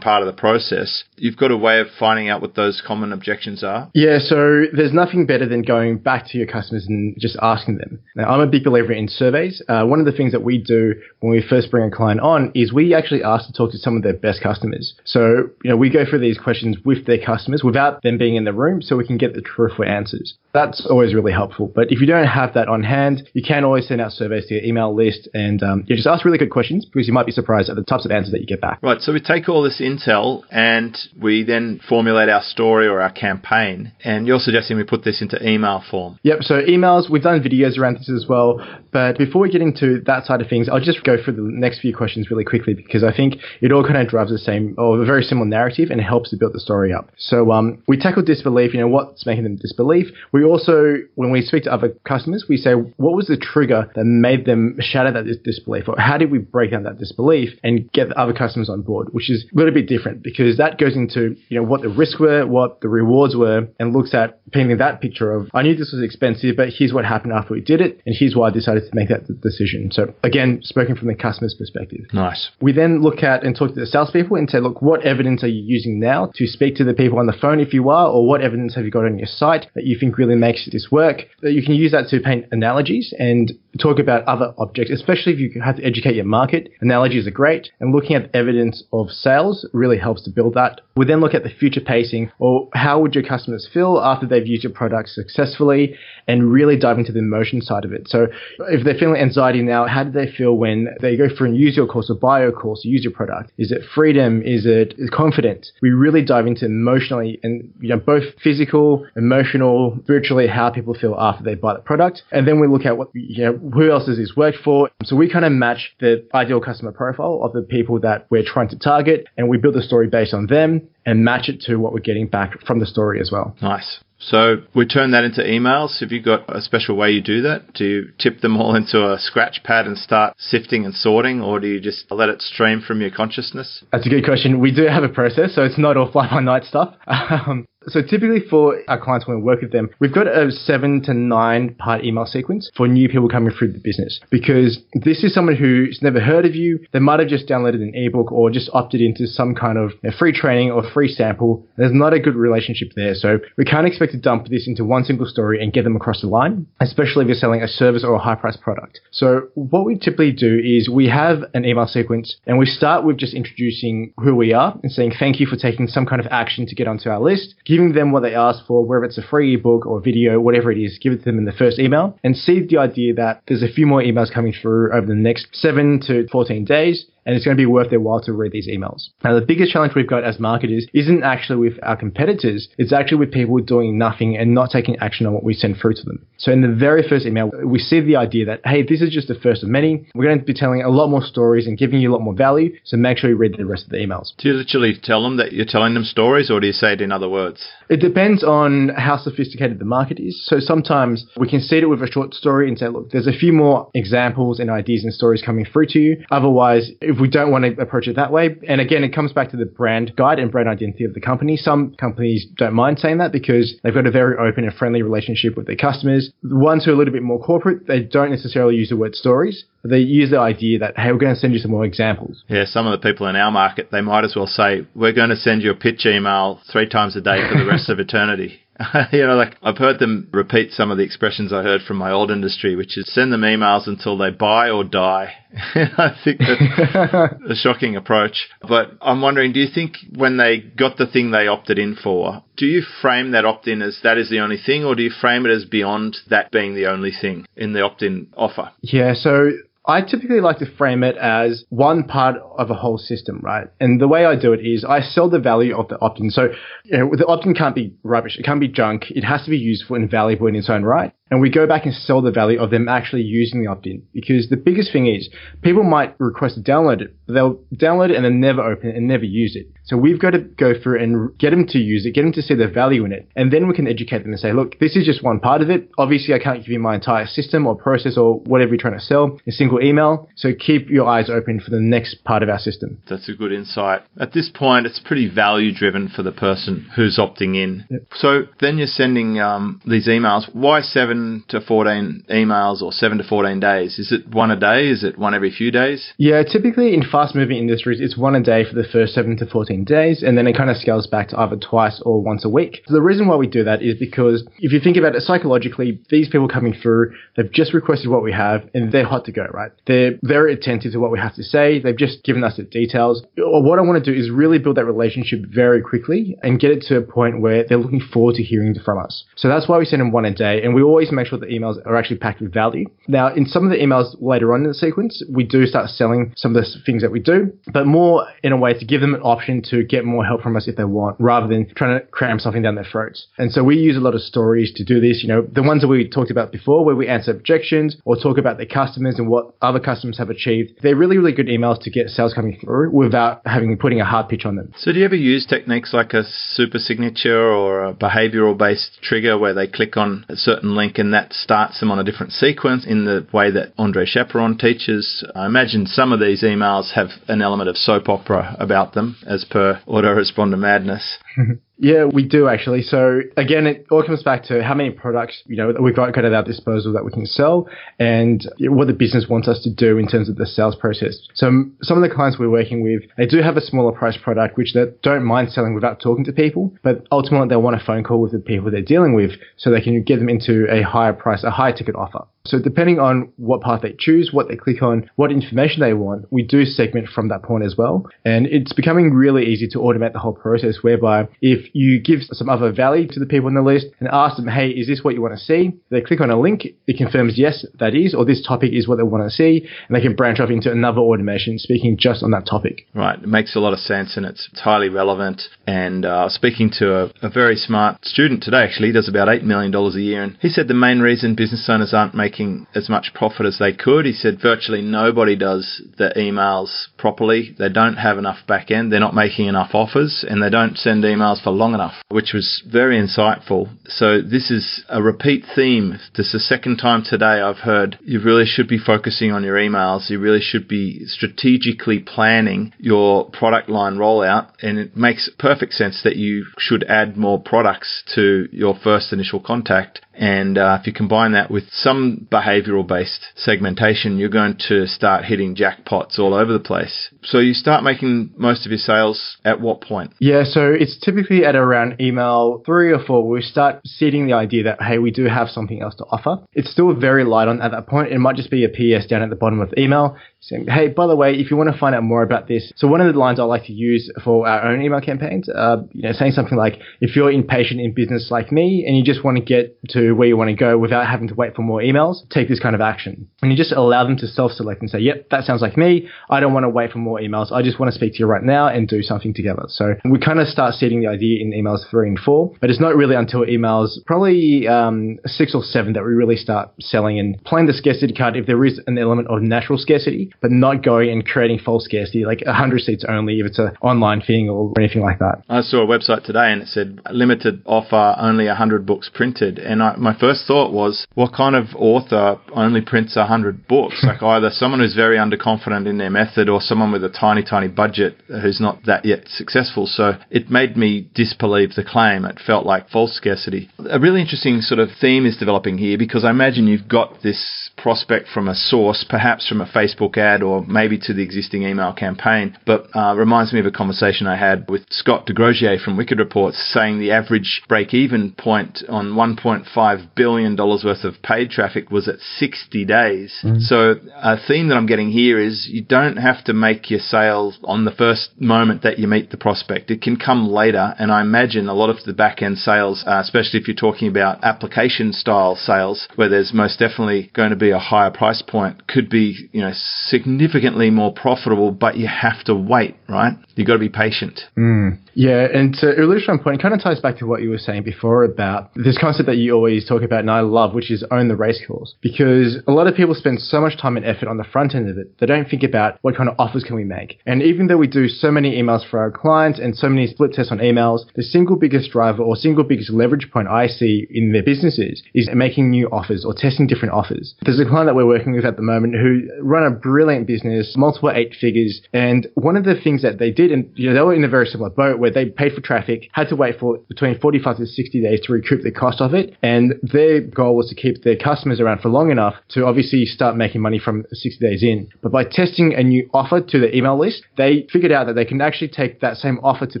part 0.00 0.22
of 0.22 0.26
the 0.26 0.38
process. 0.38 1.04
You've 1.16 1.36
got 1.36 1.50
a 1.50 1.56
way 1.56 1.80
of 1.80 1.86
finding 1.98 2.28
out 2.28 2.40
what 2.40 2.54
those 2.54 2.82
common 2.84 3.12
objections 3.12 3.62
are. 3.62 3.90
Yeah, 3.94 4.18
so 4.18 4.64
there's 4.72 4.92
nothing 4.92 5.26
better 5.26 5.48
than 5.48 5.62
going 5.62 5.98
back 5.98 6.26
to 6.28 6.38
your 6.38 6.46
customers 6.46 6.86
and 6.88 7.16
just 7.18 7.36
asking 7.40 7.78
them. 7.78 8.00
Now, 8.16 8.28
I'm 8.30 8.40
a 8.40 8.46
big 8.46 8.63
believer 8.64 8.92
in 8.92 9.08
surveys. 9.08 9.62
Uh, 9.68 9.84
one 9.84 10.00
of 10.00 10.06
the 10.06 10.12
things 10.12 10.32
that 10.32 10.42
we 10.42 10.58
do 10.58 10.94
when 11.20 11.32
we 11.32 11.44
first 11.46 11.70
bring 11.70 11.86
a 11.86 11.94
client 11.94 12.20
on 12.20 12.50
is 12.54 12.72
we 12.72 12.94
actually 12.94 13.22
ask 13.22 13.46
to 13.46 13.52
talk 13.52 13.70
to 13.72 13.78
some 13.78 13.96
of 13.96 14.02
their 14.02 14.14
best 14.14 14.42
customers. 14.42 14.94
So, 15.04 15.50
you 15.62 15.70
know, 15.70 15.76
we 15.76 15.90
go 15.90 16.04
through 16.08 16.20
these 16.20 16.38
questions 16.38 16.76
with 16.84 17.06
their 17.06 17.24
customers 17.24 17.62
without 17.62 18.02
them 18.02 18.18
being 18.18 18.36
in 18.36 18.44
the 18.44 18.52
room 18.52 18.82
so 18.82 18.96
we 18.96 19.06
can 19.06 19.18
get 19.18 19.34
the 19.34 19.42
truthful 19.42 19.84
answers. 19.84 20.34
That's 20.52 20.86
always 20.88 21.14
really 21.14 21.32
helpful. 21.32 21.70
But 21.74 21.90
if 21.90 22.00
you 22.00 22.06
don't 22.06 22.26
have 22.26 22.54
that 22.54 22.68
on 22.68 22.82
hand, 22.82 23.28
you 23.32 23.42
can 23.42 23.64
always 23.64 23.88
send 23.88 24.00
out 24.00 24.12
surveys 24.12 24.46
to 24.46 24.54
your 24.54 24.64
email 24.64 24.94
list 24.94 25.28
and 25.34 25.62
um, 25.62 25.84
you 25.86 25.96
just 25.96 26.06
ask 26.06 26.24
really 26.24 26.38
good 26.38 26.50
questions 26.50 26.84
because 26.84 27.06
you 27.06 27.12
might 27.12 27.26
be 27.26 27.32
surprised 27.32 27.68
at 27.68 27.76
the 27.76 27.82
types 27.82 28.04
of 28.04 28.10
answers 28.10 28.32
that 28.32 28.40
you 28.40 28.46
get 28.46 28.60
back. 28.60 28.78
Right. 28.82 29.00
So 29.00 29.12
we 29.12 29.20
take 29.20 29.48
all 29.48 29.62
this 29.62 29.80
intel 29.80 30.42
and 30.50 30.96
we 31.20 31.42
then 31.44 31.80
formulate 31.88 32.28
our 32.28 32.42
story 32.42 32.86
or 32.86 33.00
our 33.00 33.10
campaign. 33.12 33.92
And 34.04 34.26
you're 34.26 34.38
suggesting 34.38 34.76
we 34.76 34.84
put 34.84 35.04
this 35.04 35.20
into 35.20 35.36
email 35.46 35.82
form. 35.90 36.18
Yep. 36.22 36.42
So 36.42 36.62
emails, 36.62 37.10
we've 37.10 37.22
done 37.22 37.42
videos 37.42 37.78
around 37.78 37.98
this 37.98 38.10
as 38.10 38.26
well. 38.28 38.53
But 38.92 39.18
before 39.18 39.42
we 39.42 39.50
get 39.50 39.62
into 39.62 40.00
that 40.06 40.24
side 40.24 40.40
of 40.40 40.48
things, 40.48 40.68
I'll 40.68 40.80
just 40.80 41.04
go 41.04 41.16
through 41.22 41.34
the 41.34 41.42
next 41.42 41.80
few 41.80 41.94
questions 41.94 42.30
really 42.30 42.44
quickly 42.44 42.74
because 42.74 43.02
I 43.04 43.14
think 43.14 43.36
it 43.60 43.72
all 43.72 43.82
kind 43.82 43.98
of 43.98 44.08
drives 44.08 44.30
the 44.30 44.38
same 44.38 44.74
or 44.78 45.00
a 45.02 45.06
very 45.06 45.22
similar 45.22 45.46
narrative 45.46 45.90
and 45.90 46.00
it 46.00 46.04
helps 46.04 46.30
to 46.30 46.36
build 46.36 46.52
the 46.52 46.60
story 46.60 46.92
up. 46.92 47.10
So 47.16 47.52
um, 47.52 47.82
we 47.88 47.96
tackle 47.96 48.22
disbelief, 48.22 48.74
you 48.74 48.80
know, 48.80 48.88
what's 48.88 49.26
making 49.26 49.44
them 49.44 49.56
disbelief. 49.56 50.08
We 50.32 50.44
also, 50.44 50.96
when 51.14 51.30
we 51.30 51.42
speak 51.42 51.64
to 51.64 51.72
other 51.72 51.90
customers, 52.06 52.46
we 52.48 52.56
say, 52.56 52.72
what 52.72 53.14
was 53.14 53.26
the 53.26 53.36
trigger 53.36 53.90
that 53.94 54.04
made 54.04 54.44
them 54.44 54.76
shatter 54.80 55.12
that 55.12 55.42
disbelief? 55.44 55.88
Or 55.88 55.98
how 55.98 56.18
did 56.18 56.30
we 56.30 56.38
break 56.38 56.70
down 56.70 56.84
that 56.84 56.98
disbelief 56.98 57.50
and 57.62 57.90
get 57.92 58.08
the 58.08 58.18
other 58.18 58.32
customers 58.32 58.68
on 58.68 58.82
board, 58.82 59.08
which 59.12 59.30
is 59.30 59.44
a 59.52 59.56
little 59.56 59.74
bit 59.74 59.88
different 59.88 60.22
because 60.22 60.56
that 60.58 60.78
goes 60.78 60.96
into, 60.96 61.36
you 61.48 61.60
know, 61.60 61.66
what 61.66 61.82
the 61.82 61.88
risks 61.88 62.18
were, 62.18 62.46
what 62.46 62.80
the 62.80 62.88
rewards 62.88 63.36
were, 63.36 63.68
and 63.78 63.92
looks 63.92 64.14
at 64.14 64.40
painting 64.52 64.76
that 64.78 65.00
picture 65.00 65.32
of, 65.32 65.48
I 65.54 65.62
knew 65.62 65.74
this 65.74 65.92
was 65.92 66.02
expensive, 66.02 66.56
but 66.56 66.68
here's 66.68 66.92
what 66.92 67.04
happened 67.04 67.32
after 67.32 67.54
we 67.54 67.60
did 67.60 67.80
it, 67.80 68.00
and 68.06 68.14
here's 68.18 68.36
why 68.36 68.43
I 68.44 68.50
decided 68.50 68.84
to 68.88 68.94
make 68.94 69.08
that 69.08 69.40
decision. 69.40 69.90
So 69.92 70.14
again, 70.22 70.60
spoken 70.62 70.96
from 70.96 71.08
the 71.08 71.14
customer's 71.14 71.54
perspective. 71.54 72.00
Nice. 72.12 72.50
We 72.60 72.72
then 72.72 73.02
look 73.02 73.22
at 73.22 73.44
and 73.44 73.56
talk 73.56 73.74
to 73.74 73.80
the 73.80 73.86
salespeople 73.86 74.36
and 74.36 74.48
say, 74.48 74.60
look, 74.60 74.82
what 74.82 75.04
evidence 75.04 75.42
are 75.42 75.48
you 75.48 75.62
using 75.64 76.00
now 76.00 76.30
to 76.34 76.46
speak 76.46 76.76
to 76.76 76.84
the 76.84 76.94
people 76.94 77.18
on 77.18 77.26
the 77.26 77.32
phone 77.32 77.60
if 77.60 77.72
you 77.72 77.90
are, 77.90 78.08
or 78.08 78.26
what 78.26 78.40
evidence 78.40 78.74
have 78.74 78.84
you 78.84 78.90
got 78.90 79.04
on 79.04 79.18
your 79.18 79.26
site 79.26 79.66
that 79.74 79.84
you 79.84 79.98
think 79.98 80.18
really 80.18 80.36
makes 80.36 80.68
this 80.70 80.88
work? 80.90 81.22
That 81.42 81.52
you 81.52 81.62
can 81.62 81.74
use 81.74 81.92
that 81.92 82.08
to 82.08 82.20
paint 82.20 82.46
analogies 82.52 83.14
and 83.18 83.52
talk 83.80 83.98
about 83.98 84.24
other 84.24 84.54
objects, 84.58 84.92
especially 84.92 85.32
if 85.32 85.38
you 85.38 85.60
have 85.62 85.76
to 85.76 85.84
educate 85.84 86.14
your 86.14 86.24
market. 86.24 86.70
Analogies 86.80 87.26
are 87.26 87.32
great, 87.32 87.70
and 87.80 87.94
looking 87.94 88.16
at 88.16 88.34
evidence 88.34 88.84
of 88.92 89.10
sales 89.10 89.68
really 89.72 89.98
helps 89.98 90.22
to 90.24 90.30
build 90.30 90.54
that. 90.54 90.80
We 90.96 91.06
then 91.06 91.20
look 91.20 91.34
at 91.34 91.42
the 91.42 91.50
future 91.50 91.80
pacing, 91.80 92.30
or 92.38 92.68
how 92.72 93.00
would 93.00 93.14
your 93.14 93.24
customers 93.24 93.68
feel 93.72 93.98
after 94.02 94.26
they've 94.26 94.46
used 94.46 94.62
your 94.62 94.72
product 94.72 95.08
successfully, 95.08 95.96
and 96.28 96.52
really 96.52 96.78
dive 96.78 96.98
into 96.98 97.12
the 97.12 97.18
emotion 97.18 97.60
side 97.60 97.84
of 97.84 97.92
it. 97.92 98.08
So 98.08 98.28
if 98.68 98.84
they're 98.84 98.98
feeling 98.98 99.20
anxiety 99.20 99.62
now, 99.62 99.86
how 99.86 100.04
do 100.04 100.10
they 100.10 100.30
feel 100.30 100.54
when 100.54 100.88
they 101.00 101.16
go 101.16 101.28
for 101.36 101.46
and 101.46 101.56
use 101.56 101.76
your 101.76 101.86
course 101.86 102.10
or 102.10 102.16
buy 102.16 102.42
your 102.42 102.52
course 102.52 102.84
use 102.84 103.02
your 103.02 103.12
product? 103.12 103.52
Is 103.58 103.72
it 103.72 103.82
freedom? 103.94 104.42
Is 104.42 104.66
it 104.66 104.94
confidence? 105.12 105.72
We 105.82 105.90
really 105.90 106.24
dive 106.24 106.46
into 106.46 106.66
emotionally 106.66 107.40
and 107.42 107.72
you 107.80 107.88
know 107.88 107.98
both 107.98 108.24
physical, 108.42 109.06
emotional, 109.16 109.98
spiritually 110.02 110.46
how 110.46 110.70
people 110.70 110.94
feel 110.94 111.14
after 111.18 111.44
they 111.44 111.54
buy 111.54 111.74
the 111.74 111.80
product, 111.80 112.22
and 112.32 112.46
then 112.46 112.60
we 112.60 112.66
look 112.66 112.86
at 112.86 112.96
what 112.96 113.08
you 113.14 113.44
know 113.44 113.56
who 113.72 113.90
else 113.90 114.06
does 114.06 114.16
this 114.16 114.32
worked 114.36 114.58
for. 114.64 114.90
So 115.04 115.16
we 115.16 115.30
kind 115.30 115.44
of 115.44 115.52
match 115.52 115.94
the 116.00 116.26
ideal 116.34 116.60
customer 116.60 116.92
profile 116.92 117.40
of 117.42 117.52
the 117.52 117.62
people 117.62 118.00
that 118.00 118.26
we're 118.30 118.44
trying 118.44 118.68
to 118.68 118.78
target, 118.78 119.26
and 119.36 119.48
we 119.48 119.58
build 119.58 119.76
a 119.76 119.82
story 119.82 120.08
based 120.08 120.34
on 120.34 120.46
them 120.46 120.88
and 121.06 121.24
match 121.24 121.48
it 121.48 121.60
to 121.62 121.76
what 121.76 121.92
we're 121.92 122.00
getting 122.00 122.26
back 122.26 122.60
from 122.66 122.80
the 122.80 122.86
story 122.86 123.20
as 123.20 123.30
well. 123.30 123.56
Nice. 123.60 124.00
So 124.26 124.62
we 124.74 124.86
turn 124.86 125.10
that 125.10 125.24
into 125.24 125.42
emails. 125.42 126.00
Have 126.00 126.10
you 126.10 126.22
got 126.22 126.54
a 126.54 126.62
special 126.62 126.96
way 126.96 127.10
you 127.10 127.22
do 127.22 127.42
that? 127.42 127.74
Do 127.74 127.84
you 127.84 128.12
tip 128.18 128.40
them 128.40 128.56
all 128.56 128.74
into 128.80 129.12
a 129.12 129.18
scratch 129.18 129.60
pad 129.64 129.86
and 129.86 129.98
start 129.98 130.34
sifting 130.38 130.84
and 130.84 130.94
sorting, 130.94 131.40
or 131.40 131.60
do 131.60 131.68
you 131.68 131.80
just 131.80 132.10
let 132.10 132.28
it 132.28 132.40
stream 132.42 132.80
from 132.80 133.00
your 133.00 133.10
consciousness? 133.10 133.84
That's 133.92 134.06
a 134.06 134.10
good 134.10 134.24
question. 134.24 134.60
We 134.60 134.72
do 134.74 134.86
have 134.86 135.02
a 135.02 135.08
process, 135.08 135.54
so 135.54 135.62
it's 135.62 135.78
not 135.78 135.96
all 135.96 136.10
fly 136.12 136.28
by 136.28 136.40
night 136.40 136.64
stuff. 136.64 136.94
Um, 137.06 137.66
so 137.88 138.02
typically 138.02 138.40
for 138.48 138.80
our 138.88 139.00
clients 139.00 139.26
when 139.26 139.36
we 139.36 139.42
work 139.42 139.60
with 139.60 139.72
them, 139.72 139.90
we've 140.00 140.14
got 140.14 140.26
a 140.26 140.50
seven 140.50 141.02
to 141.02 141.14
nine 141.14 141.74
part 141.74 142.04
email 142.04 142.26
sequence 142.26 142.70
for 142.76 142.88
new 142.88 143.08
people 143.08 143.28
coming 143.28 143.52
through 143.52 143.72
the 143.72 143.78
business 143.78 144.20
because 144.30 144.78
this 144.94 145.24
is 145.24 145.34
someone 145.34 145.56
who's 145.56 146.00
never 146.02 146.20
heard 146.20 146.46
of 146.46 146.54
you. 146.54 146.84
They 146.92 146.98
might 146.98 147.20
have 147.20 147.28
just 147.28 147.48
downloaded 147.48 147.82
an 147.82 147.92
ebook 147.94 148.32
or 148.32 148.50
just 148.50 148.70
opted 148.72 149.00
into 149.00 149.26
some 149.26 149.54
kind 149.54 149.78
of 149.78 149.92
free 150.18 150.32
training 150.32 150.70
or 150.70 150.88
free 150.92 151.08
sample. 151.08 151.66
There's 151.76 151.92
not 151.92 152.12
a 152.12 152.20
good 152.20 152.36
relationship 152.36 152.92
there. 152.96 153.14
So 153.14 153.38
we 153.56 153.64
can't 153.64 153.86
expect 153.86 154.12
to 154.12 154.18
dump 154.18 154.48
this 154.48 154.66
into 154.66 154.84
one 154.84 155.04
single 155.04 155.26
story 155.26 155.62
and 155.62 155.72
get 155.72 155.84
them 155.84 155.96
across 155.96 156.20
the 156.20 156.28
line, 156.28 156.66
especially 156.80 157.24
if 157.24 157.28
you're 157.28 157.36
selling 157.36 157.62
a 157.62 157.68
service 157.68 158.04
or 158.04 158.14
a 158.14 158.18
high 158.18 158.34
price 158.34 158.56
product. 158.56 159.00
So 159.10 159.48
what 159.54 159.84
we 159.84 159.98
typically 159.98 160.32
do 160.32 160.60
is 160.62 160.88
we 160.88 161.08
have 161.08 161.38
an 161.54 161.64
email 161.64 161.86
sequence 161.86 162.36
and 162.46 162.58
we 162.58 162.66
start 162.66 163.04
with 163.04 163.18
just 163.18 163.34
introducing 163.34 164.12
who 164.18 164.34
we 164.34 164.52
are 164.52 164.78
and 164.82 164.90
saying 164.90 165.14
thank 165.18 165.40
you 165.40 165.46
for 165.46 165.56
taking 165.56 165.86
some 165.88 166.06
kind 166.06 166.20
of 166.20 166.26
action 166.30 166.66
to 166.66 166.74
get 166.74 166.86
onto 166.86 167.08
our 167.08 167.20
list 167.20 167.54
giving 167.74 167.92
them 167.92 168.12
what 168.12 168.22
they 168.22 168.34
ask 168.34 168.64
for, 168.66 168.84
whether 168.84 169.04
it's 169.04 169.18
a 169.18 169.22
free 169.22 169.54
ebook 169.54 169.84
or 169.84 170.00
video, 170.00 170.38
whatever 170.40 170.70
it 170.70 170.78
is, 170.78 170.98
give 171.00 171.12
it 171.12 171.18
to 171.18 171.24
them 171.24 171.38
in 171.38 171.44
the 171.44 171.52
first 171.52 171.78
email 171.78 172.16
and 172.22 172.36
seed 172.36 172.68
the 172.70 172.78
idea 172.78 173.14
that 173.14 173.42
there's 173.48 173.62
a 173.62 173.68
few 173.68 173.86
more 173.86 174.00
emails 174.00 174.32
coming 174.32 174.52
through 174.52 174.92
over 174.92 175.06
the 175.06 175.14
next 175.14 175.48
seven 175.52 176.00
to 176.06 176.28
14 176.28 176.64
days 176.64 177.06
and 177.26 177.34
it's 177.34 177.44
going 177.44 177.56
to 177.56 177.60
be 177.60 177.66
worth 177.66 177.90
their 177.90 178.00
while 178.00 178.20
to 178.22 178.32
read 178.32 178.52
these 178.52 178.68
emails. 178.68 179.08
Now, 179.22 179.34
the 179.34 179.44
biggest 179.44 179.72
challenge 179.72 179.94
we've 179.94 180.08
got 180.08 180.24
as 180.24 180.38
marketers 180.38 180.86
isn't 180.92 181.22
actually 181.22 181.58
with 181.58 181.78
our 181.82 181.96
competitors, 181.96 182.68
it's 182.78 182.92
actually 182.92 183.18
with 183.18 183.32
people 183.32 183.58
doing 183.58 183.98
nothing 183.98 184.36
and 184.36 184.54
not 184.54 184.70
taking 184.70 184.96
action 184.98 185.26
on 185.26 185.32
what 185.32 185.44
we 185.44 185.54
send 185.54 185.76
through 185.76 185.94
to 185.94 186.02
them. 186.02 186.26
So, 186.36 186.52
in 186.52 186.62
the 186.62 186.68
very 186.68 187.06
first 187.08 187.26
email, 187.26 187.50
we 187.64 187.78
see 187.78 188.00
the 188.00 188.16
idea 188.16 188.46
that, 188.46 188.60
hey, 188.64 188.82
this 188.82 189.00
is 189.00 189.10
just 189.10 189.28
the 189.28 189.34
first 189.34 189.62
of 189.62 189.68
many. 189.68 190.06
We're 190.14 190.26
going 190.26 190.38
to 190.38 190.44
be 190.44 190.54
telling 190.54 190.82
a 190.82 190.90
lot 190.90 191.08
more 191.08 191.22
stories 191.22 191.66
and 191.66 191.78
giving 191.78 192.00
you 192.00 192.10
a 192.10 192.12
lot 192.12 192.22
more 192.22 192.34
value, 192.34 192.76
so 192.84 192.96
make 192.96 193.18
sure 193.18 193.30
you 193.30 193.36
read 193.36 193.54
the 193.56 193.66
rest 193.66 193.84
of 193.84 193.90
the 193.90 193.98
emails. 193.98 194.32
Do 194.38 194.48
you 194.48 194.54
literally 194.54 194.94
tell 195.02 195.22
them 195.22 195.36
that 195.38 195.52
you're 195.52 195.66
telling 195.66 195.94
them 195.94 196.04
stories, 196.04 196.50
or 196.50 196.60
do 196.60 196.66
you 196.66 196.72
say 196.72 196.92
it 196.92 197.00
in 197.00 197.12
other 197.12 197.28
words? 197.28 197.66
It 197.88 198.00
depends 198.00 198.42
on 198.42 198.90
how 198.90 199.16
sophisticated 199.16 199.78
the 199.78 199.84
market 199.84 200.18
is. 200.18 200.44
So, 200.46 200.58
sometimes 200.58 201.26
we 201.36 201.48
can 201.48 201.60
seed 201.60 201.82
it 201.82 201.86
with 201.86 202.02
a 202.02 202.10
short 202.10 202.34
story 202.34 202.68
and 202.68 202.78
say, 202.78 202.88
look, 202.88 203.10
there's 203.10 203.26
a 203.26 203.32
few 203.32 203.52
more 203.52 203.90
examples 203.94 204.60
and 204.60 204.70
ideas 204.70 205.04
and 205.04 205.12
stories 205.12 205.42
coming 205.42 205.64
through 205.64 205.86
to 205.86 205.98
you. 205.98 206.24
Otherwise, 206.30 206.90
if 207.14 207.20
we 207.20 207.28
don't 207.28 207.52
want 207.52 207.64
to 207.64 207.80
approach 207.80 208.08
it 208.08 208.16
that 208.16 208.32
way, 208.32 208.56
and 208.66 208.80
again, 208.80 209.04
it 209.04 209.14
comes 209.14 209.32
back 209.32 209.50
to 209.50 209.56
the 209.56 209.64
brand 209.64 210.16
guide 210.16 210.40
and 210.40 210.50
brand 210.50 210.68
identity 210.68 211.04
of 211.04 211.14
the 211.14 211.20
company. 211.20 211.56
Some 211.56 211.94
companies 211.94 212.44
don't 212.56 212.74
mind 212.74 212.98
saying 212.98 213.18
that 213.18 213.30
because 213.30 213.76
they've 213.82 213.94
got 213.94 214.06
a 214.06 214.10
very 214.10 214.36
open 214.36 214.64
and 214.64 214.74
friendly 214.74 215.02
relationship 215.02 215.56
with 215.56 215.66
their 215.66 215.76
customers. 215.76 216.32
The 216.42 216.56
ones 216.56 216.84
who 216.84 216.90
are 216.90 216.94
a 216.94 216.96
little 216.96 217.12
bit 217.12 217.22
more 217.22 217.40
corporate, 217.40 217.86
they 217.86 218.00
don't 218.00 218.30
necessarily 218.30 218.74
use 218.74 218.88
the 218.88 218.96
word 218.96 219.14
stories. 219.14 219.64
They 219.84 219.98
use 219.98 220.30
the 220.30 220.40
idea 220.40 220.80
that, 220.80 220.98
hey, 220.98 221.12
we're 221.12 221.18
going 221.18 221.34
to 221.34 221.40
send 221.40 221.52
you 221.52 221.60
some 221.60 221.70
more 221.70 221.84
examples. 221.84 222.42
Yeah, 222.48 222.64
some 222.64 222.86
of 222.86 222.98
the 222.98 223.06
people 223.06 223.28
in 223.28 223.36
our 223.36 223.52
market, 223.52 223.90
they 223.92 224.00
might 224.00 224.24
as 224.24 224.34
well 224.34 224.46
say, 224.46 224.86
we're 224.94 225.12
going 225.12 225.30
to 225.30 225.36
send 225.36 225.62
you 225.62 225.70
a 225.70 225.76
pitch 225.76 226.04
email 226.06 226.60
three 226.72 226.88
times 226.88 227.14
a 227.16 227.20
day 227.20 227.38
for 227.48 227.58
the 227.58 227.66
rest 227.66 227.88
of 227.88 228.00
eternity. 228.00 228.60
you 229.12 229.26
know, 229.26 229.36
like 229.36 229.56
I've 229.62 229.78
heard 229.78 229.98
them 230.00 230.28
repeat 230.32 230.72
some 230.72 230.90
of 230.90 230.98
the 230.98 231.04
expressions 231.04 231.52
I 231.52 231.62
heard 231.62 231.82
from 231.82 231.96
my 231.96 232.10
old 232.10 232.30
industry, 232.30 232.74
which 232.74 232.98
is 232.98 233.12
send 233.12 233.32
them 233.32 233.42
emails 233.42 233.86
until 233.86 234.18
they 234.18 234.30
buy 234.30 234.70
or 234.70 234.82
die. 234.82 235.32
I 235.74 236.16
think 236.24 236.40
that's 236.40 237.34
a 237.50 237.54
shocking 237.54 237.94
approach. 237.94 238.48
But 238.60 238.92
I'm 239.00 239.20
wondering, 239.20 239.52
do 239.52 239.60
you 239.60 239.68
think 239.72 239.96
when 240.14 240.38
they 240.38 240.58
got 240.58 240.96
the 240.96 241.06
thing 241.06 241.30
they 241.30 241.46
opted 241.46 241.78
in 241.78 241.94
for, 241.94 242.42
do 242.56 242.66
you 242.66 242.82
frame 243.00 243.30
that 243.32 243.44
opt 243.44 243.68
in 243.68 243.80
as 243.80 244.00
that 244.02 244.18
is 244.18 244.28
the 244.28 244.40
only 244.40 244.58
thing, 244.58 244.84
or 244.84 244.94
do 244.94 245.02
you 245.02 245.10
frame 245.10 245.46
it 245.46 245.50
as 245.50 245.64
beyond 245.64 246.16
that 246.30 246.50
being 246.50 246.74
the 246.74 246.86
only 246.86 247.12
thing 247.12 247.46
in 247.56 247.72
the 247.72 247.82
opt 247.82 248.02
in 248.02 248.28
offer? 248.36 248.72
Yeah, 248.80 249.14
so 249.14 249.50
I 249.86 250.00
typically 250.00 250.40
like 250.40 250.58
to 250.58 250.76
frame 250.76 251.02
it 251.02 251.16
as 251.16 251.64
one 251.68 252.04
part 252.04 252.36
of 252.58 252.70
a 252.70 252.74
whole 252.74 252.96
system, 252.96 253.40
right? 253.42 253.66
And 253.80 254.00
the 254.00 254.08
way 254.08 254.24
I 254.24 254.34
do 254.34 254.54
it 254.54 254.60
is 254.64 254.84
I 254.84 255.00
sell 255.00 255.28
the 255.28 255.38
value 255.38 255.76
of 255.76 255.88
the 255.88 256.00
opt-in. 256.00 256.30
So 256.30 256.48
you 256.84 256.98
know, 256.98 257.10
the 257.14 257.26
opt-in 257.26 257.54
can't 257.54 257.74
be 257.74 257.94
rubbish. 258.02 258.38
It 258.38 258.44
can't 258.44 258.60
be 258.60 258.68
junk. 258.68 259.10
It 259.10 259.24
has 259.24 259.44
to 259.44 259.50
be 259.50 259.58
useful 259.58 259.96
and 259.96 260.10
valuable 260.10 260.46
in 260.46 260.54
its 260.54 260.70
own 260.70 260.84
right 260.84 261.12
and 261.34 261.40
we 261.40 261.50
go 261.50 261.66
back 261.66 261.84
and 261.84 261.92
sell 261.92 262.22
the 262.22 262.30
value 262.30 262.60
of 262.60 262.70
them 262.70 262.88
actually 262.88 263.22
using 263.22 263.60
the 263.60 263.68
opt-in. 263.68 264.02
Because 264.12 264.48
the 264.50 264.56
biggest 264.56 264.92
thing 264.92 265.06
is 265.06 265.28
people 265.62 265.82
might 265.82 266.14
request 266.20 266.54
to 266.54 266.60
download 266.60 267.00
it, 267.00 267.16
they'll 267.26 267.58
download 267.74 268.10
it 268.10 268.16
and 268.16 268.24
then 268.24 268.40
never 268.40 268.62
open 268.62 268.90
it 268.90 268.96
and 268.96 269.06
never 269.06 269.24
use 269.24 269.56
it. 269.56 269.66
So 269.84 269.96
we've 269.96 270.20
got 270.20 270.30
to 270.30 270.38
go 270.38 270.72
through 270.80 271.02
and 271.02 271.36
get 271.38 271.50
them 271.50 271.66
to 271.68 271.78
use 271.78 272.06
it, 272.06 272.14
get 272.14 272.22
them 272.22 272.32
to 272.32 272.42
see 272.42 272.54
the 272.54 272.68
value 272.68 273.04
in 273.04 273.12
it, 273.12 273.28
and 273.36 273.52
then 273.52 273.68
we 273.68 273.74
can 273.74 273.86
educate 273.86 274.20
them 274.20 274.32
and 274.32 274.40
say, 274.40 274.52
look, 274.52 274.78
this 274.78 274.96
is 274.96 275.04
just 275.04 275.22
one 275.22 275.40
part 275.40 275.60
of 275.60 275.70
it. 275.70 275.90
Obviously, 275.98 276.34
I 276.34 276.38
can't 276.38 276.60
give 276.60 276.68
you 276.68 276.78
my 276.78 276.94
entire 276.94 277.26
system 277.26 277.66
or 277.66 277.74
process 277.74 278.16
or 278.16 278.40
whatever 278.40 278.70
you're 278.70 278.80
trying 278.80 278.98
to 278.98 279.00
sell 279.00 279.24
in 279.24 279.40
a 279.48 279.52
single 279.52 279.82
email. 279.82 280.28
So 280.36 280.50
keep 280.54 280.88
your 280.88 281.06
eyes 281.06 281.28
open 281.28 281.60
for 281.60 281.70
the 281.70 281.80
next 281.80 282.24
part 282.24 282.42
of 282.42 282.48
our 282.48 282.58
system. 282.58 283.02
That's 283.08 283.28
a 283.28 283.34
good 283.34 283.52
insight. 283.52 284.02
At 284.18 284.32
this 284.32 284.50
point, 284.52 284.86
it's 284.86 285.00
pretty 285.00 285.28
value 285.28 285.74
driven 285.74 286.08
for 286.08 286.22
the 286.22 286.32
person 286.32 286.88
who's 286.96 287.18
opting 287.18 287.56
in. 287.56 287.84
Yep. 287.90 288.02
So 288.14 288.42
then 288.60 288.78
you're 288.78 288.86
sending 288.86 289.38
um, 289.38 289.80
these 289.86 290.08
emails. 290.08 290.48
Why 290.54 290.80
seven? 290.80 291.44
to 291.48 291.60
14 291.60 292.24
emails 292.30 292.82
or 292.82 292.92
7 292.92 293.18
to 293.18 293.24
14 293.24 293.60
days? 293.60 293.98
Is 293.98 294.12
it 294.12 294.28
one 294.28 294.50
a 294.50 294.58
day? 294.58 294.88
Is 294.88 295.04
it 295.04 295.18
one 295.18 295.34
every 295.34 295.50
few 295.50 295.70
days? 295.70 296.12
Yeah, 296.18 296.42
typically 296.42 296.94
in 296.94 297.02
fast 297.14 297.32
moving 297.36 297.58
industries, 297.58 298.00
it's 298.00 298.18
one 298.18 298.34
a 298.34 298.42
day 298.42 298.64
for 298.64 298.74
the 298.74 298.82
first 298.82 299.14
7 299.14 299.36
to 299.36 299.46
14 299.46 299.84
days, 299.84 300.24
and 300.24 300.36
then 300.36 300.48
it 300.48 300.56
kind 300.56 300.68
of 300.68 300.76
scales 300.76 301.06
back 301.06 301.28
to 301.28 301.38
either 301.38 301.54
twice 301.54 302.02
or 302.04 302.20
once 302.20 302.44
a 302.44 302.48
week. 302.48 302.82
So 302.88 302.94
the 302.94 303.00
reason 303.00 303.28
why 303.28 303.36
we 303.36 303.46
do 303.46 303.62
that 303.62 303.82
is 303.82 303.94
because 303.96 304.44
if 304.58 304.72
you 304.72 304.80
think 304.80 304.96
about 304.96 305.14
it 305.14 305.22
psychologically, 305.22 306.00
these 306.10 306.28
people 306.28 306.48
coming 306.48 306.74
through, 306.74 307.14
they've 307.36 307.52
just 307.52 307.72
requested 307.72 308.10
what 308.10 308.24
we 308.24 308.32
have 308.32 308.68
and 308.74 308.90
they're 308.90 309.06
hot 309.06 309.26
to 309.26 309.32
go, 309.32 309.46
right? 309.52 309.70
They're 309.86 310.18
very 310.24 310.54
attentive 310.54 310.90
to 310.90 310.98
what 310.98 311.12
we 311.12 311.20
have 311.20 311.36
to 311.36 311.44
say. 311.44 311.78
They've 311.78 311.96
just 311.96 312.24
given 312.24 312.42
us 312.42 312.56
the 312.56 312.64
details. 312.64 313.22
What 313.36 313.78
I 313.78 313.82
want 313.82 314.04
to 314.04 314.12
do 314.12 314.18
is 314.18 314.28
really 314.28 314.58
build 314.58 314.76
that 314.78 314.84
relationship 314.84 315.44
very 315.46 315.82
quickly 315.82 316.36
and 316.42 316.58
get 316.58 316.72
it 316.72 316.82
to 316.88 316.96
a 316.96 317.02
point 317.02 317.40
where 317.40 317.64
they're 317.64 317.78
looking 317.78 318.00
forward 318.00 318.34
to 318.34 318.42
hearing 318.42 318.74
from 318.84 318.98
us. 318.98 319.22
So 319.36 319.46
that's 319.46 319.68
why 319.68 319.78
we 319.78 319.84
send 319.84 320.00
them 320.00 320.10
one 320.10 320.24
a 320.24 320.34
day, 320.34 320.64
and 320.64 320.74
we 320.74 320.82
always 320.82 321.12
make 321.12 321.28
sure 321.28 321.38
the 321.38 321.46
emails 321.46 321.76
are 321.86 321.94
actually 321.94 322.16
packed 322.16 322.40
with 322.40 322.52
value. 322.52 322.86
Now, 323.06 323.32
in 323.32 323.46
some 323.46 323.62
of 323.62 323.70
the 323.70 323.76
emails 323.76 324.16
later 324.20 324.52
on 324.52 324.62
in 324.62 324.66
the 324.66 324.74
sequence, 324.74 325.22
we 325.32 325.44
do 325.44 325.64
start 325.66 325.90
selling 325.90 326.32
some 326.34 326.56
of 326.56 326.64
the 326.64 326.68
things 326.84 327.03
that 327.04 327.12
we 327.12 327.20
do, 327.20 327.52
but 327.72 327.86
more 327.86 328.26
in 328.42 328.52
a 328.52 328.56
way 328.56 328.74
to 328.74 328.84
give 328.84 329.00
them 329.00 329.14
an 329.14 329.20
option 329.20 329.62
to 329.70 329.84
get 329.84 330.04
more 330.04 330.24
help 330.24 330.42
from 330.42 330.56
us 330.56 330.66
if 330.66 330.76
they 330.76 330.84
want, 330.84 331.16
rather 331.20 331.46
than 331.46 331.72
trying 331.74 332.00
to 332.00 332.06
cram 332.06 332.38
something 332.38 332.62
down 332.62 332.74
their 332.74 332.84
throats. 332.90 333.26
And 333.38 333.52
so 333.52 333.62
we 333.62 333.76
use 333.76 333.96
a 333.96 334.00
lot 334.00 334.14
of 334.14 334.20
stories 334.20 334.72
to 334.74 334.84
do 334.84 335.00
this. 335.00 335.22
You 335.22 335.28
know, 335.28 335.42
the 335.42 335.62
ones 335.62 335.82
that 335.82 335.88
we 335.88 336.08
talked 336.08 336.30
about 336.30 336.50
before, 336.50 336.84
where 336.84 336.96
we 336.96 337.08
answer 337.08 337.30
objections 337.30 337.96
or 338.04 338.16
talk 338.16 338.38
about 338.38 338.58
the 338.58 338.66
customers 338.66 339.18
and 339.18 339.28
what 339.28 339.54
other 339.62 339.80
customers 339.80 340.18
have 340.18 340.30
achieved. 340.30 340.72
They're 340.82 340.96
really, 340.96 341.18
really 341.18 341.32
good 341.32 341.46
emails 341.46 341.80
to 341.82 341.90
get 341.90 342.08
sales 342.08 342.34
coming 342.34 342.58
through 342.60 342.90
without 342.90 343.42
having 343.46 343.76
putting 343.78 344.00
a 344.00 344.04
hard 344.04 344.28
pitch 344.28 344.44
on 344.44 344.56
them. 344.56 344.72
So, 344.76 344.92
do 344.92 344.98
you 344.98 345.04
ever 345.04 345.14
use 345.14 345.46
techniques 345.46 345.92
like 345.92 346.12
a 346.12 346.24
super 346.24 346.78
signature 346.78 347.52
or 347.52 347.84
a 347.84 347.94
behavioral 347.94 348.56
based 348.56 348.98
trigger 349.02 349.38
where 349.38 349.54
they 349.54 349.66
click 349.66 349.96
on 349.96 350.24
a 350.28 350.36
certain 350.36 350.74
link 350.74 350.98
and 350.98 351.12
that 351.12 351.32
starts 351.32 351.80
them 351.80 351.90
on 351.90 351.98
a 351.98 352.04
different 352.04 352.32
sequence 352.32 352.86
in 352.86 353.04
the 353.04 353.26
way 353.32 353.50
that 353.50 353.72
Andre 353.78 354.06
Chaperon 354.06 354.58
teaches. 354.58 355.24
I 355.34 355.46
imagine 355.46 355.86
some 355.86 356.12
of 356.12 356.20
these 356.20 356.42
emails 356.42 356.93
have 356.94 357.08
an 357.28 357.42
element 357.42 357.68
of 357.68 357.76
soap 357.76 358.08
opera 358.08 358.56
about 358.58 358.94
them, 358.94 359.16
as 359.26 359.44
per 359.44 359.80
autoresponder 359.86 360.58
madness. 360.58 361.18
Yeah, 361.76 362.04
we 362.04 362.26
do 362.26 362.48
actually. 362.48 362.82
So 362.82 363.20
again, 363.36 363.66
it 363.66 363.86
all 363.90 364.04
comes 364.04 364.22
back 364.22 364.44
to 364.44 364.62
how 364.62 364.74
many 364.74 364.90
products 364.90 365.42
you 365.46 365.56
know 365.56 365.74
we've 365.80 365.96
got 365.96 366.16
at 366.16 366.32
our 366.32 366.44
disposal 366.44 366.92
that 366.92 367.04
we 367.04 367.10
can 367.10 367.26
sell, 367.26 367.68
and 367.98 368.46
what 368.60 368.86
the 368.86 368.92
business 368.92 369.26
wants 369.28 369.48
us 369.48 369.60
to 369.64 369.74
do 369.74 369.98
in 369.98 370.06
terms 370.06 370.28
of 370.28 370.36
the 370.36 370.46
sales 370.46 370.76
process. 370.76 371.18
So 371.34 371.64
some 371.82 372.02
of 372.02 372.08
the 372.08 372.14
clients 372.14 372.38
we're 372.38 372.48
working 372.48 372.82
with, 372.82 373.02
they 373.16 373.26
do 373.26 373.42
have 373.42 373.56
a 373.56 373.60
smaller 373.60 373.90
price 373.90 374.16
product 374.16 374.56
which 374.56 374.72
they 374.72 374.84
don't 375.02 375.24
mind 375.24 375.50
selling 375.50 375.74
without 375.74 376.00
talking 376.00 376.24
to 376.26 376.32
people, 376.32 376.72
but 376.82 377.06
ultimately 377.10 377.48
they 377.48 377.56
want 377.56 377.80
a 377.80 377.84
phone 377.84 378.04
call 378.04 378.20
with 378.20 378.32
the 378.32 378.38
people 378.38 378.70
they're 378.70 378.80
dealing 378.80 379.14
with 379.14 379.32
so 379.56 379.70
they 379.70 379.80
can 379.80 380.00
get 380.04 380.20
them 380.20 380.28
into 380.28 380.66
a 380.70 380.82
higher 380.82 381.12
price, 381.12 381.42
a 381.42 381.50
higher 381.50 381.72
ticket 381.72 381.96
offer. 381.96 382.24
So 382.46 382.58
depending 382.60 382.98
on 382.98 383.32
what 383.36 383.62
path 383.62 383.80
they 383.80 383.94
choose, 383.98 384.30
what 384.30 384.48
they 384.48 384.56
click 384.56 384.82
on, 384.82 385.10
what 385.16 385.32
information 385.32 385.80
they 385.80 385.94
want, 385.94 386.30
we 386.30 386.42
do 386.42 386.66
segment 386.66 387.08
from 387.08 387.28
that 387.28 387.42
point 387.42 387.64
as 387.64 387.74
well. 387.78 388.06
And 388.22 388.46
it's 388.46 388.74
becoming 388.74 389.14
really 389.14 389.46
easy 389.46 389.66
to 389.68 389.78
automate 389.78 390.12
the 390.12 390.18
whole 390.18 390.34
process 390.34 390.82
whereby 390.82 391.26
if 391.40 391.63
you 391.72 392.00
give 392.00 392.20
some 392.22 392.48
other 392.48 392.72
value 392.72 393.08
to 393.08 393.20
the 393.20 393.26
people 393.26 393.48
on 393.48 393.54
the 393.54 393.62
list 393.62 393.86
and 394.00 394.08
ask 394.12 394.36
them, 394.36 394.48
hey, 394.48 394.68
is 394.68 394.86
this 394.86 395.02
what 395.02 395.14
you 395.14 395.22
want 395.22 395.34
to 395.34 395.40
see? 395.40 395.72
They 395.90 396.00
click 396.00 396.20
on 396.20 396.30
a 396.30 396.38
link, 396.38 396.66
it 396.86 396.96
confirms 396.96 397.38
yes, 397.38 397.64
that 397.78 397.94
is, 397.94 398.14
or 398.14 398.24
this 398.24 398.44
topic 398.46 398.72
is 398.72 398.88
what 398.88 398.96
they 398.96 399.02
want 399.02 399.24
to 399.24 399.30
see, 399.30 399.66
and 399.88 399.96
they 399.96 400.00
can 400.00 400.14
branch 400.16 400.40
off 400.40 400.50
into 400.50 400.70
another 400.70 401.00
automation 401.00 401.58
speaking 401.58 401.96
just 401.98 402.22
on 402.22 402.30
that 402.32 402.46
topic. 402.46 402.86
Right. 402.94 403.18
It 403.18 403.28
makes 403.28 403.56
a 403.56 403.60
lot 403.60 403.72
of 403.72 403.78
sense 403.78 404.16
and 404.16 404.26
it's 404.26 404.48
highly 404.60 404.88
relevant. 404.88 405.42
And 405.66 406.04
uh, 406.04 406.28
speaking 406.28 406.70
to 406.78 407.04
a, 407.04 407.12
a 407.22 407.30
very 407.30 407.56
smart 407.56 408.04
student 408.04 408.42
today, 408.42 408.62
actually, 408.62 408.88
he 408.88 408.92
does 408.92 409.08
about 409.08 409.28
$8 409.28 409.42
million 409.42 409.74
a 409.74 409.90
year. 409.98 410.22
And 410.22 410.36
he 410.40 410.48
said 410.48 410.68
the 410.68 410.74
main 410.74 411.00
reason 411.00 411.34
business 411.34 411.66
owners 411.68 411.94
aren't 411.94 412.14
making 412.14 412.66
as 412.74 412.88
much 412.88 413.12
profit 413.14 413.46
as 413.46 413.58
they 413.58 413.72
could. 413.72 414.04
He 414.06 414.12
said 414.12 414.38
virtually 414.40 414.82
nobody 414.82 415.36
does 415.36 415.82
the 415.98 416.12
emails 416.16 416.86
properly. 416.98 417.54
They 417.58 417.68
don't 417.68 417.96
have 417.96 418.18
enough 418.18 418.46
back 418.46 418.70
end. 418.70 418.92
They're 418.92 419.00
not 419.00 419.14
making 419.14 419.46
enough 419.46 419.70
offers 419.74 420.24
and 420.28 420.42
they 420.42 420.50
don't 420.50 420.76
send 420.76 421.04
emails 421.04 421.42
for 421.42 421.50
long 421.54 421.74
enough, 421.74 421.94
which 422.08 422.32
was 422.32 422.62
very 422.70 423.00
insightful. 423.00 423.68
So 423.86 424.20
this 424.20 424.50
is 424.50 424.84
a 424.88 425.02
repeat 425.02 425.44
theme. 425.54 425.98
This 426.16 426.26
is 426.26 426.32
the 426.32 426.40
second 426.40 426.78
time 426.78 427.02
today 427.04 427.40
I've 427.40 427.58
heard 427.58 427.98
you 428.04 428.20
really 428.20 428.46
should 428.46 428.68
be 428.68 428.78
focusing 428.78 429.32
on 429.32 429.44
your 429.44 429.56
emails. 429.56 430.10
You 430.10 430.18
really 430.18 430.40
should 430.40 430.68
be 430.68 431.06
strategically 431.06 431.98
planning 432.00 432.72
your 432.78 433.30
product 433.30 433.68
line 433.68 433.96
rollout 433.96 434.48
and 434.62 434.78
it 434.78 434.96
makes 434.96 435.30
perfect 435.38 435.72
sense 435.74 436.02
that 436.04 436.16
you 436.16 436.46
should 436.58 436.84
add 436.84 437.16
more 437.16 437.40
products 437.40 438.02
to 438.14 438.48
your 438.52 438.74
first 438.82 439.12
initial 439.12 439.40
contact 439.40 440.00
and 440.16 440.58
uh, 440.58 440.78
if 440.80 440.86
you 440.86 440.92
combine 440.92 441.32
that 441.32 441.50
with 441.50 441.64
some 441.70 442.26
behavioral 442.30 442.86
based 442.86 443.26
segmentation, 443.36 444.18
you're 444.18 444.28
going 444.28 444.56
to 444.68 444.86
start 444.86 445.24
hitting 445.24 445.56
jackpots 445.56 446.18
all 446.18 446.34
over 446.34 446.52
the 446.52 446.60
place. 446.60 447.10
So 447.22 447.38
you 447.38 447.52
start 447.52 447.82
making 447.82 448.32
most 448.36 448.64
of 448.64 448.70
your 448.70 448.78
sales 448.78 449.36
at 449.44 449.60
what 449.60 449.80
point? 449.80 450.12
Yeah, 450.20 450.44
so 450.44 450.72
it's 450.72 450.98
typically 450.98 451.43
at 451.44 451.54
around 451.54 452.00
email 452.00 452.62
three 452.66 452.92
or 452.92 452.98
four 453.04 453.26
we 453.26 453.42
start 453.42 453.80
seeding 453.86 454.26
the 454.26 454.32
idea 454.32 454.64
that, 454.64 454.82
hey, 454.82 454.98
we 454.98 455.10
do 455.10 455.24
have 455.26 455.48
something 455.48 455.80
else 455.80 455.94
to 455.96 456.04
offer. 456.04 456.42
It's 456.52 456.70
still 456.70 456.94
very 456.94 457.24
light 457.24 457.48
on 457.48 457.60
at 457.60 457.70
that 457.70 457.86
point. 457.86 458.12
It 458.12 458.18
might 458.18 458.36
just 458.36 458.50
be 458.50 458.64
a 458.64 458.68
PS 458.68 459.06
down 459.06 459.22
at 459.22 459.30
the 459.30 459.36
bottom 459.36 459.60
of 459.60 459.70
the 459.70 459.80
email 459.80 460.16
saying, 460.40 460.66
hey, 460.66 460.88
by 460.88 461.06
the 461.06 461.16
way, 461.16 461.34
if 461.34 461.50
you 461.50 461.56
want 461.56 461.72
to 461.72 461.78
find 461.78 461.94
out 461.94 462.02
more 462.02 462.22
about 462.22 462.48
this, 462.48 462.70
so 462.76 462.86
one 462.86 463.00
of 463.00 463.12
the 463.12 463.18
lines 463.18 463.40
I 463.40 463.44
like 463.44 463.64
to 463.64 463.72
use 463.72 464.12
for 464.22 464.46
our 464.46 464.70
own 464.70 464.82
email 464.82 465.00
campaigns, 465.00 465.48
uh, 465.48 465.78
you 465.92 466.02
know, 466.02 466.12
saying 466.12 466.32
something 466.32 466.58
like, 466.58 466.80
if 467.00 467.16
you're 467.16 467.30
impatient 467.30 467.80
in 467.80 467.94
business 467.94 468.28
like 468.30 468.52
me 468.52 468.84
and 468.86 468.96
you 468.96 469.02
just 469.02 469.24
want 469.24 469.38
to 469.38 469.42
get 469.42 469.78
to 469.90 470.12
where 470.12 470.28
you 470.28 470.36
want 470.36 470.48
to 470.48 470.56
go 470.56 470.76
without 470.76 471.06
having 471.06 471.28
to 471.28 471.34
wait 471.34 471.54
for 471.54 471.62
more 471.62 471.80
emails, 471.80 472.28
take 472.28 472.48
this 472.48 472.60
kind 472.60 472.74
of 472.74 472.82
action. 472.82 473.28
And 473.40 473.50
you 473.50 473.56
just 473.56 473.72
allow 473.72 474.04
them 474.04 474.16
to 474.18 474.26
self-select 474.26 474.82
and 474.82 474.90
say, 474.90 474.98
yep, 474.98 475.30
that 475.30 475.44
sounds 475.44 475.62
like 475.62 475.78
me. 475.78 476.08
I 476.28 476.40
don't 476.40 476.52
want 476.52 476.64
to 476.64 476.70
wait 476.70 476.92
for 476.92 476.98
more 476.98 477.20
emails. 477.20 477.50
I 477.50 477.62
just 477.62 477.80
want 477.80 477.92
to 477.92 477.96
speak 477.96 478.12
to 478.14 478.18
you 478.18 478.26
right 478.26 478.42
now 478.42 478.68
and 478.68 478.86
do 478.86 479.02
something 479.02 479.32
together. 479.32 479.64
So 479.68 479.94
we 480.04 480.18
kind 480.18 480.40
of 480.40 480.48
start 480.48 480.74
seeding 480.74 481.00
the 481.00 481.08
idea 481.08 481.33
in 481.40 481.52
emails 481.52 481.88
three 481.90 482.08
and 482.08 482.18
four, 482.18 482.52
but 482.60 482.70
it's 482.70 482.80
not 482.80 482.96
really 482.96 483.14
until 483.14 483.40
emails 483.42 483.90
probably 484.06 484.66
um, 484.68 485.18
six 485.26 485.54
or 485.54 485.62
seven 485.62 485.92
that 485.92 486.04
we 486.04 486.12
really 486.12 486.36
start 486.36 486.70
selling 486.80 487.18
and 487.18 487.42
playing 487.44 487.66
the 487.66 487.72
scarcity 487.72 488.12
card 488.12 488.36
if 488.36 488.46
there 488.46 488.64
is 488.64 488.80
an 488.86 488.98
element 488.98 489.28
of 489.28 489.42
natural 489.42 489.78
scarcity 489.78 490.32
but 490.40 490.50
not 490.50 490.82
going 490.82 491.10
and 491.10 491.26
creating 491.26 491.58
false 491.58 491.84
scarcity, 491.84 492.24
like 492.24 492.44
100 492.44 492.80
seats 492.80 493.04
only 493.08 493.40
if 493.40 493.46
it's 493.46 493.58
an 493.58 493.72
online 493.82 494.20
thing 494.20 494.48
or 494.48 494.72
anything 494.78 495.02
like 495.02 495.18
that. 495.18 495.42
I 495.48 495.60
saw 495.60 495.82
a 495.82 495.86
website 495.86 496.24
today 496.24 496.52
and 496.52 496.62
it 496.62 496.68
said 496.68 497.00
limited 497.10 497.62
offer, 497.66 498.14
only 498.18 498.46
100 498.46 498.86
books 498.86 499.10
printed. 499.12 499.58
And 499.58 499.82
I, 499.82 499.96
my 499.96 500.16
first 500.18 500.46
thought 500.46 500.72
was, 500.72 501.06
what 501.14 501.32
kind 501.32 501.54
of 501.54 501.66
author 501.76 502.40
only 502.52 502.80
prints 502.80 503.16
100 503.16 503.66
books? 503.66 504.04
like 504.04 504.22
either 504.22 504.50
someone 504.50 504.80
who's 504.80 504.94
very 504.94 505.16
underconfident 505.16 505.88
in 505.88 505.98
their 505.98 506.10
method 506.10 506.48
or 506.48 506.60
someone 506.60 506.92
with 506.92 507.04
a 507.04 507.08
tiny, 507.08 507.42
tiny 507.42 507.68
budget 507.68 508.16
who's 508.28 508.60
not 508.60 508.84
that 508.86 509.04
yet 509.04 509.26
successful. 509.28 509.86
So 509.86 510.12
it 510.30 510.50
made 510.50 510.76
me 510.76 511.08
disbelieve 511.24 511.74
the 511.74 511.84
claim. 511.84 512.24
It 512.24 512.38
felt 512.38 512.66
like 512.66 512.90
false 512.90 513.14
scarcity. 513.14 513.70
A 513.90 513.98
really 513.98 514.20
interesting 514.20 514.60
sort 514.60 514.78
of 514.78 514.90
theme 515.00 515.24
is 515.24 515.36
developing 515.36 515.78
here 515.78 515.96
because 515.96 516.24
I 516.24 516.30
imagine 516.30 516.66
you've 516.66 516.88
got 516.88 517.22
this 517.22 517.70
prospect 517.76 518.28
from 518.28 518.48
a 518.48 518.54
source, 518.54 519.04
perhaps 519.08 519.48
from 519.48 519.60
a 519.60 519.66
Facebook 519.66 520.16
ad 520.16 520.42
or 520.42 520.64
maybe 520.66 520.98
to 520.98 521.14
the 521.14 521.22
existing 521.22 521.62
email 521.62 521.92
campaign, 521.92 522.56
but 522.66 522.86
uh, 522.94 523.14
reminds 523.16 523.52
me 523.52 523.60
of 523.60 523.66
a 523.66 523.70
conversation 523.70 524.26
I 524.26 524.36
had 524.36 524.68
with 524.68 524.82
Scott 524.90 525.26
Desgrosseilliers 525.26 525.82
from 525.82 525.96
Wicked 525.96 526.18
Reports 526.18 526.58
saying 526.72 526.98
the 526.98 527.12
average 527.12 527.62
break-even 527.68 528.32
point 528.32 528.82
on 528.88 529.12
1.5 529.12 530.14
billion 530.14 530.56
dollars 530.56 530.84
worth 530.84 531.04
of 531.04 531.14
paid 531.22 531.50
traffic 531.50 531.90
was 531.90 532.08
at 532.08 532.20
60 532.38 532.84
days. 532.84 533.34
Mm. 533.42 533.60
So 533.60 533.94
a 534.16 534.36
theme 534.46 534.68
that 534.68 534.76
I'm 534.76 534.86
getting 534.86 535.10
here 535.10 535.40
is 535.40 535.68
you 535.70 535.82
don't 535.82 536.16
have 536.16 536.44
to 536.44 536.52
make 536.52 536.90
your 536.90 537.00
sales 537.00 537.58
on 537.64 537.84
the 537.84 537.90
first 537.90 538.30
moment 538.40 538.82
that 538.82 538.98
you 538.98 539.08
meet 539.08 539.30
the 539.30 539.36
prospect. 539.36 539.90
It 539.90 540.02
can 540.02 540.16
come 540.16 540.48
later, 540.48 540.94
and 540.98 541.10
I 541.14 541.22
imagine 541.22 541.68
a 541.68 541.74
lot 541.74 541.90
of 541.90 542.02
the 542.04 542.12
back 542.12 542.42
end 542.42 542.58
sales, 542.58 543.04
uh, 543.06 543.20
especially 543.20 543.60
if 543.60 543.68
you're 543.68 543.76
talking 543.76 544.08
about 544.08 544.42
application 544.42 545.12
style 545.12 545.56
sales, 545.56 546.08
where 546.16 546.28
there's 546.28 546.52
most 546.52 546.78
definitely 546.78 547.30
going 547.34 547.50
to 547.50 547.56
be 547.56 547.70
a 547.70 547.78
higher 547.78 548.10
price 548.10 548.42
point, 548.42 548.86
could 548.88 549.08
be 549.08 549.48
you 549.52 549.60
know 549.60 549.72
significantly 549.72 550.90
more 550.90 551.12
profitable, 551.12 551.70
but 551.70 551.96
you 551.96 552.08
have 552.08 552.42
to 552.44 552.54
wait, 552.54 552.96
right? 553.08 553.34
You've 553.54 553.66
got 553.66 553.74
to 553.74 553.78
be 553.78 553.88
patient. 553.88 554.40
Mm. 554.58 554.98
Yeah, 555.14 555.46
and 555.52 555.72
to 555.74 556.00
illustrate 556.00 556.42
point, 556.42 556.60
it 556.60 556.62
kind 556.62 556.74
of 556.74 556.82
ties 556.82 557.00
back 557.00 557.18
to 557.18 557.26
what 557.26 557.42
you 557.42 557.50
were 557.50 557.58
saying 557.58 557.84
before 557.84 558.24
about 558.24 558.70
this 558.74 558.98
concept 558.98 559.26
that 559.26 559.36
you 559.36 559.54
always 559.54 559.86
talk 559.86 560.02
about 560.02 560.20
and 560.20 560.30
I 560.30 560.40
love, 560.40 560.74
which 560.74 560.90
is 560.90 561.04
own 561.10 561.28
the 561.28 561.36
race 561.36 561.62
course. 561.66 561.94
Because 562.00 562.58
a 562.66 562.72
lot 562.72 562.86
of 562.86 562.94
people 562.96 563.14
spend 563.14 563.40
so 563.40 563.60
much 563.60 563.80
time 563.80 563.96
and 563.96 564.04
effort 564.04 564.28
on 564.28 564.38
the 564.38 564.44
front 564.44 564.74
end 564.74 564.90
of 564.90 564.98
it, 564.98 565.18
they 565.18 565.26
don't 565.26 565.48
think 565.48 565.62
about 565.62 565.98
what 566.02 566.16
kind 566.16 566.28
of 566.28 566.34
offers 566.38 566.64
can 566.64 566.76
we 566.76 566.84
make. 566.84 567.20
And 567.26 567.42
even 567.42 567.68
though 567.68 567.76
we 567.76 567.86
do 567.86 568.08
so 568.08 568.30
many 568.30 568.60
emails 568.60 568.88
for 568.88 568.98
our 568.98 569.10
clients 569.10 569.58
and 569.58 569.76
so 569.76 569.88
many 569.88 570.06
split 570.06 570.32
tests 570.32 570.50
on 570.50 570.58
emails, 570.58 571.00
the 571.14 571.22
single 571.22 571.56
biggest 571.56 571.90
driver 571.90 572.22
or 572.22 572.36
single 572.36 572.64
biggest 572.64 572.90
leverage 572.90 573.30
point 573.32 573.48
I 573.48 573.66
see 573.66 574.06
in 574.10 574.32
their 574.32 574.42
businesses 574.42 575.02
is 575.14 575.28
making 575.34 575.70
new 575.70 575.88
offers 575.88 576.24
or 576.24 576.34
testing 576.36 576.66
different 576.66 576.94
offers. 576.94 577.34
There's 577.42 577.60
a 577.60 577.64
client 577.64 577.88
that 577.88 577.94
we're 577.94 578.06
working 578.06 578.32
with 578.32 578.44
at 578.44 578.56
the 578.56 578.62
moment 578.62 578.94
who 578.94 579.28
run 579.42 579.64
a 579.64 579.70
brilliant 579.70 580.26
business, 580.26 580.74
multiple 580.76 581.10
eight 581.10 581.34
figures, 581.40 581.82
and 581.92 582.26
one 582.34 582.56
of 582.56 582.64
the 582.64 582.74
things 582.80 583.02
that 583.02 583.18
they 583.18 583.30
did, 583.30 583.52
and 583.52 583.70
you 583.74 583.88
know, 583.88 583.94
they 583.94 584.00
were 584.00 584.14
in 584.14 584.24
a 584.24 584.28
very 584.28 584.46
similar 584.46 584.70
boat 584.70 584.98
where 584.98 585.10
they 585.10 585.26
paid 585.26 585.52
for 585.52 585.60
traffic, 585.60 586.08
had 586.12 586.28
to 586.28 586.36
wait 586.36 586.58
for 586.58 586.78
between 586.88 587.18
45 587.18 587.58
to 587.58 587.66
60 587.66 588.02
days 588.02 588.20
to 588.24 588.32
recoup 588.32 588.62
the 588.62 588.70
cost 588.70 589.00
of 589.00 589.14
it, 589.14 589.36
and 589.42 589.74
their 589.82 590.20
goal 590.20 590.56
was 590.56 590.68
to 590.68 590.74
keep 590.74 591.02
their 591.02 591.16
customers 591.16 591.60
around 591.60 591.80
for 591.80 591.88
long 591.88 592.10
enough 592.10 592.34
to 592.50 592.64
obviously 592.64 593.04
start 593.04 593.36
making 593.36 593.60
money 593.60 593.78
from 593.78 594.04
60 594.10 594.44
days 594.44 594.62
in. 594.62 594.88
But 595.02 595.12
by 595.12 595.24
testing 595.24 595.74
a 595.74 595.82
new 595.82 596.08
offer 596.12 596.40
to 596.40 596.58
the 596.58 596.74
email 596.76 596.98
list, 596.98 597.22
they 597.36 597.66
figured 597.72 597.92
out 597.92 598.06
that 598.06 598.14
they 598.14 598.24
can 598.24 598.40
actually 598.40 598.68
take 598.68 599.00
that 599.00 599.16
same 599.16 599.38
offer 599.42 599.66
to 599.66 599.80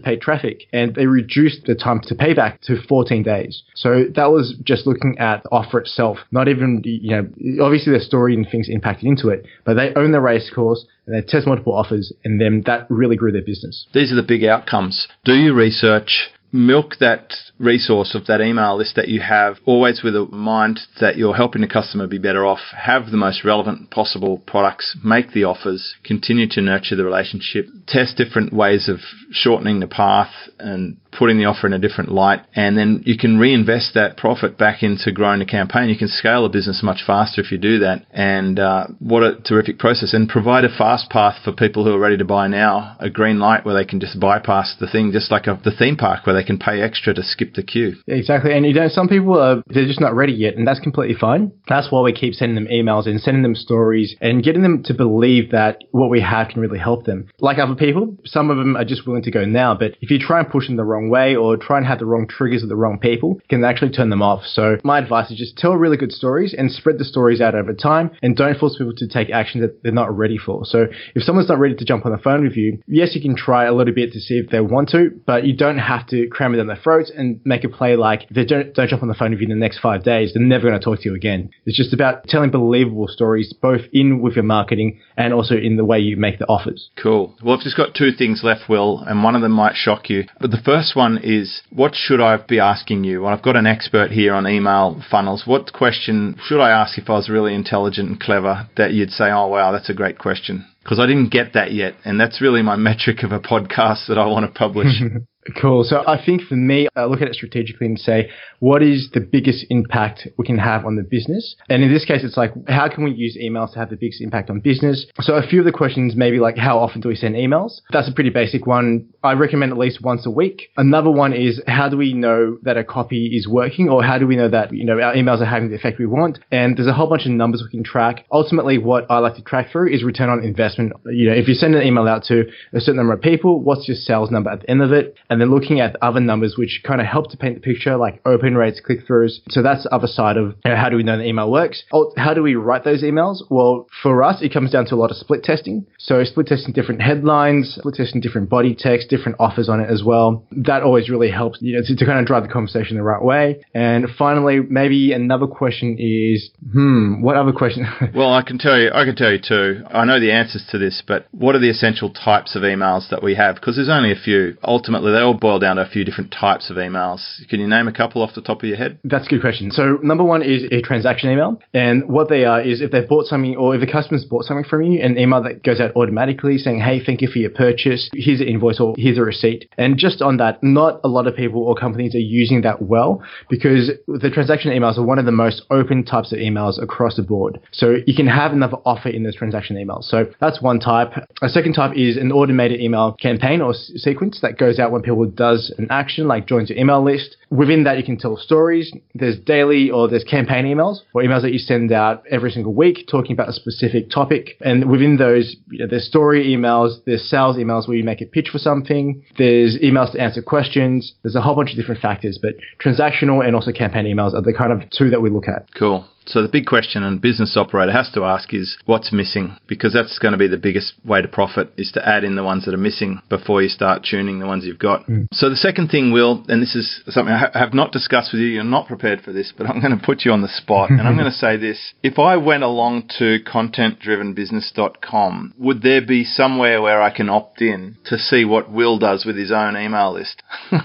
paid 0.00 0.20
traffic, 0.20 0.64
and 0.72 0.94
they 0.94 1.06
reduced 1.14 1.64
the 1.66 1.74
time 1.74 2.00
to 2.08 2.14
payback 2.14 2.60
to 2.62 2.76
14 2.88 3.22
days. 3.22 3.62
So 3.74 4.04
that 4.16 4.30
was 4.30 4.56
just 4.64 4.86
looking 4.86 5.16
at 5.18 5.42
the 5.44 5.50
offer 5.50 5.78
itself, 5.78 6.18
not 6.30 6.48
even 6.48 6.82
you 6.84 7.10
know 7.10 7.64
obviously 7.64 7.92
the 7.92 8.00
story 8.00 8.34
and 8.34 8.46
things 8.50 8.68
impacted 8.68 9.06
into 9.06 9.28
it, 9.28 9.46
but 9.64 9.74
they 9.74 9.94
own 9.94 10.12
the 10.12 10.20
race 10.20 10.50
course 10.54 10.84
and 11.06 11.14
they 11.14 11.26
test 11.26 11.46
multiple 11.46 11.74
offers, 11.74 12.12
and 12.24 12.40
then 12.40 12.62
that 12.66 12.86
really 12.90 13.16
grew 13.16 13.30
their 13.30 13.44
business. 13.44 13.86
These 13.92 14.10
are 14.12 14.16
the 14.16 14.22
big 14.22 14.44
outcomes. 14.44 15.06
Do 15.24 15.34
your 15.34 15.54
research, 15.54 16.30
milk 16.54 16.94
that 17.00 17.34
resource 17.58 18.14
of 18.14 18.26
that 18.26 18.40
email 18.40 18.76
list 18.76 18.94
that 18.94 19.08
you 19.08 19.20
have, 19.20 19.56
always 19.66 20.02
with 20.02 20.14
a 20.14 20.24
mind 20.26 20.78
that 21.00 21.16
you're 21.16 21.34
helping 21.34 21.60
the 21.60 21.66
customer 21.66 22.06
be 22.06 22.16
better 22.16 22.46
off, 22.46 22.60
have 22.76 23.10
the 23.10 23.16
most 23.16 23.44
relevant 23.44 23.90
possible 23.90 24.38
products, 24.46 24.96
make 25.04 25.32
the 25.32 25.42
offers, 25.42 25.96
continue 26.04 26.48
to 26.48 26.60
nurture 26.60 26.94
the 26.94 27.04
relationship, 27.04 27.66
test 27.88 28.16
different 28.16 28.52
ways 28.52 28.88
of 28.88 29.00
shortening 29.32 29.80
the 29.80 29.86
path 29.88 30.32
and 30.60 30.96
putting 31.18 31.38
the 31.38 31.44
offer 31.44 31.66
in 31.66 31.72
a 31.72 31.78
different 31.78 32.12
light, 32.12 32.40
and 32.54 32.76
then 32.76 33.02
you 33.04 33.16
can 33.16 33.38
reinvest 33.38 33.94
that 33.94 34.16
profit 34.16 34.58
back 34.58 34.82
into 34.82 35.12
growing 35.12 35.38
the 35.38 35.44
campaign. 35.44 35.88
You 35.88 35.98
can 35.98 36.08
scale 36.08 36.44
a 36.44 36.48
business 36.48 36.82
much 36.82 37.02
faster 37.06 37.40
if 37.40 37.50
you 37.50 37.58
do 37.58 37.78
that. 37.80 38.04
And 38.10 38.58
uh, 38.58 38.86
what 38.98 39.22
a 39.22 39.40
terrific 39.40 39.78
process! 39.78 40.14
And 40.14 40.28
provide 40.28 40.64
a 40.64 40.76
fast 40.76 41.10
path 41.10 41.36
for 41.44 41.52
people 41.52 41.84
who 41.84 41.94
are 41.94 41.98
ready 41.98 42.16
to 42.16 42.24
buy 42.24 42.48
now, 42.48 42.96
a 43.00 43.10
green 43.10 43.38
light 43.38 43.64
where 43.64 43.74
they 43.74 43.84
can 43.84 44.00
just 44.00 44.18
bypass 44.18 44.76
the 44.78 44.86
thing, 44.86 45.12
just 45.12 45.30
like 45.30 45.46
a, 45.46 45.60
the 45.64 45.70
theme 45.70 45.96
park 45.96 46.26
where 46.26 46.34
they 46.34 46.44
can 46.44 46.58
pay 46.58 46.80
extra 46.80 47.14
to 47.14 47.22
skip 47.22 47.54
the 47.54 47.62
queue. 47.62 47.94
Exactly. 48.06 48.52
And 48.52 48.66
you 48.66 48.74
know, 48.74 48.88
some 48.88 49.08
people 49.08 49.38
are 49.38 49.62
they're 49.68 49.86
just 49.86 50.00
not 50.00 50.14
ready 50.14 50.32
yet, 50.32 50.56
and 50.56 50.66
that's 50.66 50.80
completely 50.80 51.16
fine. 51.18 51.52
That's 51.68 51.90
why 51.90 52.02
we 52.02 52.12
keep 52.12 52.34
sending 52.34 52.56
them 52.56 52.72
emails 52.72 53.06
and 53.06 53.20
sending 53.20 53.42
them 53.42 53.54
stories 53.54 54.14
and 54.20 54.42
getting 54.42 54.62
them 54.62 54.82
to 54.84 54.94
believe 54.94 55.50
that 55.50 55.82
what 55.90 56.10
we 56.10 56.20
have 56.20 56.48
can 56.48 56.60
really 56.60 56.78
help 56.78 57.04
them. 57.04 57.28
Like 57.40 57.58
other 57.58 57.74
people, 57.74 58.16
some 58.24 58.50
of 58.50 58.56
them 58.56 58.76
are 58.76 58.84
just 58.84 59.06
willing 59.06 59.22
to 59.22 59.30
go 59.30 59.44
now, 59.44 59.74
but 59.74 59.92
if 60.00 60.10
you 60.10 60.18
try 60.18 60.40
and 60.40 60.48
push 60.48 60.66
them 60.66 60.76
the 60.76 60.84
wrong 60.84 61.03
wrong 61.04 61.10
way 61.10 61.36
or 61.36 61.56
try 61.56 61.78
and 61.78 61.86
have 61.86 61.98
the 61.98 62.06
wrong 62.06 62.26
triggers 62.26 62.62
with 62.62 62.68
the 62.68 62.76
wrong 62.76 62.98
people 62.98 63.40
can 63.48 63.64
actually 63.64 63.90
turn 63.90 64.10
them 64.10 64.22
off. 64.22 64.44
So 64.44 64.76
my 64.84 64.98
advice 64.98 65.30
is 65.30 65.38
just 65.38 65.56
tell 65.56 65.74
really 65.74 65.96
good 65.96 66.12
stories 66.12 66.54
and 66.56 66.70
spread 66.70 66.98
the 66.98 67.04
stories 67.04 67.40
out 67.40 67.54
over 67.54 67.72
time 67.72 68.10
and 68.22 68.36
don't 68.36 68.58
force 68.58 68.76
people 68.76 68.94
to 68.96 69.08
take 69.08 69.30
action 69.30 69.60
that 69.60 69.82
they're 69.82 69.92
not 69.92 70.16
ready 70.16 70.38
for. 70.38 70.64
So 70.64 70.86
if 71.14 71.22
someone's 71.22 71.48
not 71.48 71.58
ready 71.58 71.74
to 71.74 71.84
jump 71.84 72.06
on 72.06 72.12
the 72.12 72.18
phone 72.18 72.44
with 72.44 72.56
you, 72.56 72.82
yes, 72.86 73.14
you 73.14 73.20
can 73.20 73.36
try 73.36 73.64
a 73.64 73.74
little 73.74 73.94
bit 73.94 74.12
to 74.12 74.20
see 74.20 74.34
if 74.34 74.50
they 74.50 74.60
want 74.60 74.90
to, 74.90 75.10
but 75.26 75.44
you 75.44 75.56
don't 75.56 75.78
have 75.78 76.06
to 76.08 76.26
cram 76.28 76.54
it 76.54 76.58
down 76.58 76.66
their 76.66 76.76
throats 76.76 77.10
and 77.14 77.40
make 77.44 77.64
a 77.64 77.68
play 77.68 77.96
like 77.96 78.24
if 78.24 78.34
they 78.34 78.44
don't, 78.44 78.74
don't 78.74 78.88
jump 78.88 79.02
on 79.02 79.08
the 79.08 79.14
phone 79.14 79.30
with 79.30 79.40
you 79.40 79.44
in 79.44 79.50
the 79.50 79.56
next 79.56 79.78
five 79.78 80.04
days, 80.04 80.32
they're 80.34 80.42
never 80.42 80.68
going 80.68 80.78
to 80.78 80.84
talk 80.84 81.00
to 81.00 81.08
you 81.08 81.14
again. 81.14 81.50
It's 81.66 81.76
just 81.76 81.92
about 81.92 82.26
telling 82.26 82.50
believable 82.50 83.08
stories, 83.08 83.52
both 83.52 83.82
in 83.92 84.20
with 84.20 84.34
your 84.34 84.44
marketing 84.44 85.00
and 85.16 85.32
also 85.32 85.54
in 85.54 85.76
the 85.76 85.84
way 85.84 85.98
you 85.98 86.16
make 86.16 86.38
the 86.38 86.46
offers. 86.46 86.90
Cool. 87.00 87.34
Well, 87.42 87.56
I've 87.56 87.62
just 87.62 87.76
got 87.76 87.94
two 87.94 88.12
things 88.12 88.42
left, 88.42 88.68
Will, 88.68 89.00
and 89.00 89.22
one 89.22 89.34
of 89.34 89.42
them 89.42 89.52
might 89.52 89.74
shock 89.76 90.08
you. 90.10 90.24
But 90.40 90.50
the 90.50 90.62
first 90.64 90.93
one 90.94 91.18
is 91.22 91.62
what 91.70 91.94
should 91.94 92.20
I 92.20 92.36
be 92.36 92.60
asking 92.60 93.04
you? 93.04 93.22
Well, 93.22 93.32
I've 93.32 93.42
got 93.42 93.56
an 93.56 93.66
expert 93.66 94.10
here 94.10 94.34
on 94.34 94.46
email 94.46 95.02
funnels. 95.10 95.44
What 95.46 95.72
question 95.72 96.36
should 96.46 96.60
I 96.60 96.70
ask 96.70 96.98
if 96.98 97.08
I 97.08 97.14
was 97.14 97.28
really 97.28 97.54
intelligent 97.54 98.08
and 98.08 98.20
clever 98.20 98.68
that 98.76 98.92
you'd 98.92 99.10
say, 99.10 99.30
oh, 99.30 99.48
wow, 99.48 99.72
that's 99.72 99.90
a 99.90 99.94
great 99.94 100.18
question? 100.18 100.66
Because 100.82 100.98
I 100.98 101.06
didn't 101.06 101.30
get 101.30 101.54
that 101.54 101.72
yet. 101.72 101.94
And 102.04 102.20
that's 102.20 102.40
really 102.40 102.62
my 102.62 102.76
metric 102.88 103.22
of 103.22 103.32
a 103.32 103.40
podcast 103.40 104.08
that 104.08 104.18
I 104.18 104.26
want 104.26 104.46
to 104.46 104.58
publish. 104.58 105.00
Cool. 105.60 105.84
So 105.84 106.02
I 106.06 106.22
think 106.24 106.42
for 106.42 106.56
me, 106.56 106.88
I 106.96 107.04
look 107.04 107.20
at 107.20 107.28
it 107.28 107.34
strategically 107.34 107.86
and 107.86 107.98
say, 107.98 108.30
what 108.60 108.82
is 108.82 109.10
the 109.12 109.20
biggest 109.20 109.66
impact 109.68 110.26
we 110.38 110.46
can 110.46 110.58
have 110.58 110.86
on 110.86 110.96
the 110.96 111.02
business? 111.02 111.54
And 111.68 111.82
in 111.82 111.92
this 111.92 112.04
case, 112.04 112.24
it's 112.24 112.36
like, 112.36 112.52
how 112.68 112.88
can 112.88 113.04
we 113.04 113.12
use 113.12 113.36
emails 113.36 113.72
to 113.72 113.78
have 113.78 113.90
the 113.90 113.96
biggest 113.96 114.22
impact 114.22 114.48
on 114.48 114.60
business? 114.60 115.06
So 115.20 115.34
a 115.34 115.46
few 115.46 115.60
of 115.60 115.66
the 115.66 115.72
questions, 115.72 116.14
maybe 116.16 116.38
like, 116.38 116.56
how 116.56 116.78
often 116.78 117.00
do 117.00 117.08
we 117.08 117.14
send 117.14 117.34
emails? 117.34 117.80
That's 117.90 118.08
a 118.08 118.12
pretty 118.12 118.30
basic 118.30 118.66
one. 118.66 119.08
I 119.22 119.32
recommend 119.32 119.72
at 119.72 119.78
least 119.78 120.02
once 120.02 120.24
a 120.26 120.30
week. 120.30 120.70
Another 120.76 121.10
one 121.10 121.32
is, 121.34 121.60
how 121.66 121.88
do 121.88 121.96
we 121.96 122.14
know 122.14 122.58
that 122.62 122.76
a 122.76 122.84
copy 122.84 123.26
is 123.36 123.46
working 123.46 123.88
or 123.88 124.02
how 124.02 124.18
do 124.18 124.26
we 124.26 124.36
know 124.36 124.48
that, 124.48 124.72
you 124.72 124.84
know, 124.84 124.98
our 125.00 125.14
emails 125.14 125.40
are 125.40 125.46
having 125.46 125.68
the 125.68 125.76
effect 125.76 125.98
we 125.98 126.06
want? 126.06 126.38
And 126.50 126.76
there's 126.76 126.88
a 126.88 126.94
whole 126.94 127.08
bunch 127.08 127.26
of 127.26 127.32
numbers 127.32 127.62
we 127.62 127.70
can 127.70 127.84
track. 127.84 128.24
Ultimately, 128.32 128.78
what 128.78 129.10
I 129.10 129.18
like 129.18 129.36
to 129.36 129.42
track 129.42 129.70
through 129.70 129.92
is 129.92 130.02
return 130.02 130.30
on 130.30 130.42
investment. 130.42 130.92
You 131.06 131.28
know, 131.28 131.36
if 131.36 131.48
you 131.48 131.54
send 131.54 131.74
an 131.74 131.82
email 131.82 132.08
out 132.08 132.24
to 132.24 132.44
a 132.72 132.80
certain 132.80 132.96
number 132.96 133.12
of 133.12 133.20
people, 133.20 133.60
what's 133.62 133.86
your 133.88 133.96
sales 133.96 134.30
number 134.30 134.50
at 134.50 134.60
the 134.60 134.70
end 134.70 134.82
of 134.82 134.92
it? 134.92 135.16
Then 135.40 135.50
looking 135.50 135.80
at 135.80 135.96
other 136.02 136.20
numbers 136.20 136.56
which 136.56 136.82
kind 136.84 137.00
of 137.00 137.06
help 137.06 137.30
to 137.30 137.36
paint 137.36 137.56
the 137.56 137.60
picture, 137.60 137.96
like 137.96 138.20
open 138.24 138.56
rates, 138.56 138.80
click 138.84 139.06
throughs. 139.06 139.40
So 139.48 139.62
that's 139.62 139.84
the 139.84 139.94
other 139.94 140.06
side 140.06 140.36
of 140.36 140.54
you 140.64 140.70
know, 140.70 140.76
how 140.76 140.88
do 140.88 140.96
we 140.96 141.02
know 141.02 141.16
the 141.16 141.24
email 141.24 141.50
works? 141.50 141.82
Oh, 141.92 142.12
how 142.16 142.34
do 142.34 142.42
we 142.42 142.54
write 142.54 142.84
those 142.84 143.02
emails? 143.02 143.42
Well, 143.50 143.86
for 144.02 144.22
us, 144.22 144.42
it 144.42 144.52
comes 144.52 144.70
down 144.70 144.86
to 144.86 144.94
a 144.94 144.96
lot 144.96 145.10
of 145.10 145.16
split 145.16 145.42
testing. 145.42 145.86
So 145.98 146.22
split 146.24 146.46
testing 146.46 146.72
different 146.72 147.02
headlines, 147.02 147.76
split 147.78 147.94
testing 147.94 148.20
different 148.20 148.48
body 148.48 148.74
text, 148.78 149.08
different 149.08 149.36
offers 149.40 149.68
on 149.68 149.80
it 149.80 149.90
as 149.90 150.02
well. 150.04 150.46
That 150.52 150.82
always 150.82 151.08
really 151.08 151.30
helps, 151.30 151.58
you 151.60 151.76
know, 151.76 151.82
to, 151.84 151.96
to 151.96 152.06
kind 152.06 152.18
of 152.18 152.26
drive 152.26 152.42
the 152.42 152.48
conversation 152.48 152.96
the 152.96 153.02
right 153.02 153.22
way. 153.22 153.62
And 153.74 154.06
finally, 154.18 154.60
maybe 154.60 155.12
another 155.12 155.46
question 155.46 155.96
is, 155.98 156.50
hmm, 156.72 157.22
what 157.22 157.36
other 157.36 157.52
question? 157.52 157.86
well, 158.14 158.32
I 158.32 158.42
can 158.42 158.58
tell 158.58 158.78
you, 158.78 158.90
I 158.92 159.04
can 159.04 159.16
tell 159.16 159.32
you 159.32 159.40
too. 159.40 159.84
I 159.90 160.04
know 160.04 160.20
the 160.20 160.32
answers 160.32 160.64
to 160.70 160.78
this, 160.78 161.02
but 161.06 161.26
what 161.30 161.54
are 161.54 161.60
the 161.60 161.70
essential 161.70 162.10
types 162.10 162.56
of 162.56 162.62
emails 162.62 163.10
that 163.10 163.22
we 163.22 163.34
have? 163.34 163.56
Because 163.56 163.76
there's 163.76 163.88
only 163.88 164.12
a 164.12 164.16
few. 164.16 164.56
Ultimately, 164.62 165.12
they 165.12 165.20
all 165.24 165.34
boil 165.34 165.58
down 165.58 165.76
to 165.76 165.82
a 165.82 165.88
few 165.88 166.04
different 166.04 166.32
types 166.32 166.70
of 166.70 166.76
emails. 166.76 167.20
Can 167.48 167.60
you 167.60 167.66
name 167.66 167.88
a 167.88 167.92
couple 167.92 168.22
off 168.22 168.34
the 168.34 168.42
top 168.42 168.62
of 168.62 168.68
your 168.68 168.76
head? 168.76 168.98
That's 169.04 169.26
a 169.26 169.30
good 169.30 169.40
question. 169.40 169.70
So 169.70 169.98
number 170.02 170.24
one 170.24 170.42
is 170.42 170.64
a 170.70 170.80
transaction 170.80 171.30
email. 171.30 171.60
And 171.72 172.08
what 172.08 172.28
they 172.28 172.44
are 172.44 172.60
is 172.60 172.80
if 172.80 172.90
they've 172.90 173.08
bought 173.08 173.26
something 173.26 173.56
or 173.56 173.74
if 173.74 173.82
a 173.82 173.90
customer's 173.90 174.24
bought 174.24 174.44
something 174.44 174.64
from 174.64 174.82
you, 174.82 175.02
an 175.02 175.18
email 175.18 175.42
that 175.42 175.62
goes 175.62 175.80
out 175.80 175.96
automatically 175.96 176.58
saying, 176.58 176.80
hey, 176.80 177.02
thank 177.04 177.22
you 177.22 177.28
for 177.28 177.38
your 177.38 177.50
purchase. 177.50 178.10
Here's 178.14 178.40
an 178.40 178.48
invoice 178.48 178.80
or 178.80 178.94
here's 178.96 179.18
a 179.18 179.22
receipt. 179.22 179.68
And 179.78 179.96
just 179.96 180.22
on 180.22 180.36
that, 180.38 180.62
not 180.62 181.00
a 181.04 181.08
lot 181.08 181.26
of 181.26 181.34
people 181.34 181.62
or 181.62 181.74
companies 181.74 182.14
are 182.14 182.18
using 182.18 182.62
that 182.62 182.82
well 182.82 183.22
because 183.48 183.90
the 184.06 184.30
transaction 184.30 184.70
emails 184.70 184.98
are 184.98 185.04
one 185.04 185.18
of 185.18 185.24
the 185.24 185.32
most 185.32 185.62
open 185.70 186.04
types 186.04 186.32
of 186.32 186.38
emails 186.38 186.82
across 186.82 187.16
the 187.16 187.22
board. 187.22 187.60
So 187.72 187.96
you 188.06 188.14
can 188.14 188.26
have 188.26 188.52
another 188.52 188.76
offer 188.84 189.08
in 189.08 189.22
those 189.22 189.36
transaction 189.36 189.76
emails. 189.76 190.04
So 190.04 190.26
that's 190.40 190.60
one 190.60 190.80
type. 190.80 191.12
A 191.42 191.48
second 191.48 191.74
type 191.74 191.96
is 191.96 192.16
an 192.16 192.32
automated 192.32 192.80
email 192.80 193.12
campaign 193.12 193.60
or 193.60 193.74
sequence 193.74 194.40
that 194.42 194.58
goes 194.58 194.78
out 194.78 194.90
when 194.90 195.02
people 195.02 195.13
people 195.14 195.26
does 195.26 195.72
an 195.78 195.86
action 195.90 196.26
like 196.26 196.46
joins 196.46 196.70
your 196.70 196.78
email 196.78 197.02
list. 197.02 197.36
Within 197.54 197.84
that, 197.84 197.98
you 197.98 198.04
can 198.04 198.18
tell 198.18 198.36
stories. 198.36 198.92
There's 199.14 199.38
daily 199.38 199.90
or 199.90 200.08
there's 200.08 200.24
campaign 200.24 200.64
emails 200.64 200.98
or 201.14 201.22
emails 201.22 201.42
that 201.42 201.52
you 201.52 201.58
send 201.58 201.92
out 201.92 202.24
every 202.28 202.50
single 202.50 202.74
week 202.74 203.06
talking 203.08 203.32
about 203.32 203.48
a 203.48 203.52
specific 203.52 204.10
topic. 204.10 204.56
And 204.60 204.90
within 204.90 205.16
those, 205.16 205.54
you 205.70 205.78
know, 205.78 205.86
there's 205.88 206.06
story 206.06 206.46
emails, 206.46 206.96
there's 207.06 207.22
sales 207.22 207.56
emails 207.56 207.86
where 207.86 207.96
you 207.96 208.02
make 208.02 208.20
a 208.20 208.26
pitch 208.26 208.48
for 208.50 208.58
something, 208.58 209.22
there's 209.38 209.78
emails 209.78 210.12
to 210.12 210.20
answer 210.20 210.42
questions. 210.42 211.14
There's 211.22 211.36
a 211.36 211.40
whole 211.40 211.54
bunch 211.54 211.70
of 211.70 211.76
different 211.76 212.00
factors, 212.00 212.38
but 212.42 212.54
transactional 212.82 213.46
and 213.46 213.54
also 213.54 213.70
campaign 213.70 214.04
emails 214.04 214.34
are 214.34 214.42
the 214.42 214.52
kind 214.52 214.72
of 214.72 214.90
two 214.90 215.10
that 215.10 215.22
we 215.22 215.30
look 215.30 215.46
at. 215.46 215.68
Cool. 215.74 216.06
So 216.26 216.42
the 216.42 216.48
big 216.48 216.66
question 216.66 217.02
a 217.02 217.16
business 217.16 217.56
operator 217.56 217.92
has 217.92 218.10
to 218.14 218.24
ask 218.24 218.54
is 218.54 218.78
what's 218.86 219.12
missing? 219.12 219.56
Because 219.66 219.92
that's 219.92 220.18
going 220.18 220.32
to 220.32 220.38
be 220.38 220.48
the 220.48 220.56
biggest 220.56 220.94
way 221.04 221.20
to 221.20 221.28
profit 221.28 221.72
is 221.76 221.92
to 221.92 222.08
add 222.08 222.24
in 222.24 222.34
the 222.34 222.42
ones 222.42 222.64
that 222.64 222.74
are 222.74 222.78
missing 222.78 223.20
before 223.28 223.62
you 223.62 223.68
start 223.68 224.06
tuning 224.08 224.38
the 224.38 224.46
ones 224.46 224.64
you've 224.64 224.78
got. 224.78 225.06
Mm. 225.06 225.28
So 225.32 225.50
the 225.50 225.56
second 225.56 225.88
thing, 225.88 226.12
Will, 226.12 226.44
and 226.48 226.62
this 226.62 226.74
is 226.74 227.02
something 227.08 227.32
I 227.32 227.38
have 227.54 227.74
not 227.74 227.92
discussed 227.92 228.32
with 228.32 228.40
you, 228.40 228.48
you're 228.48 228.64
not 228.64 228.88
prepared 228.88 229.20
for 229.22 229.32
this, 229.32 229.52
but 229.56 229.68
I'm 229.68 229.80
going 229.80 229.96
to 229.98 230.04
put 230.04 230.24
you 230.24 230.32
on 230.32 230.42
the 230.42 230.48
spot 230.48 230.90
and 230.90 231.02
I'm 231.02 231.16
going 231.16 231.30
to 231.30 231.36
say 231.36 231.56
this. 231.56 231.94
If 232.02 232.18
I 232.18 232.36
went 232.36 232.62
along 232.62 233.08
to 233.18 233.38
contentdrivenbusiness.com, 233.40 235.54
would 235.58 235.82
there 235.82 236.06
be 236.06 236.24
somewhere 236.24 236.80
where 236.82 237.02
I 237.02 237.10
can 237.10 237.28
opt 237.28 237.60
in 237.62 237.96
to 238.06 238.18
see 238.18 238.44
what 238.44 238.70
Will 238.70 238.98
does 238.98 239.24
with 239.24 239.36
his 239.36 239.52
own 239.52 239.76
email 239.76 240.12
list? 240.12 240.42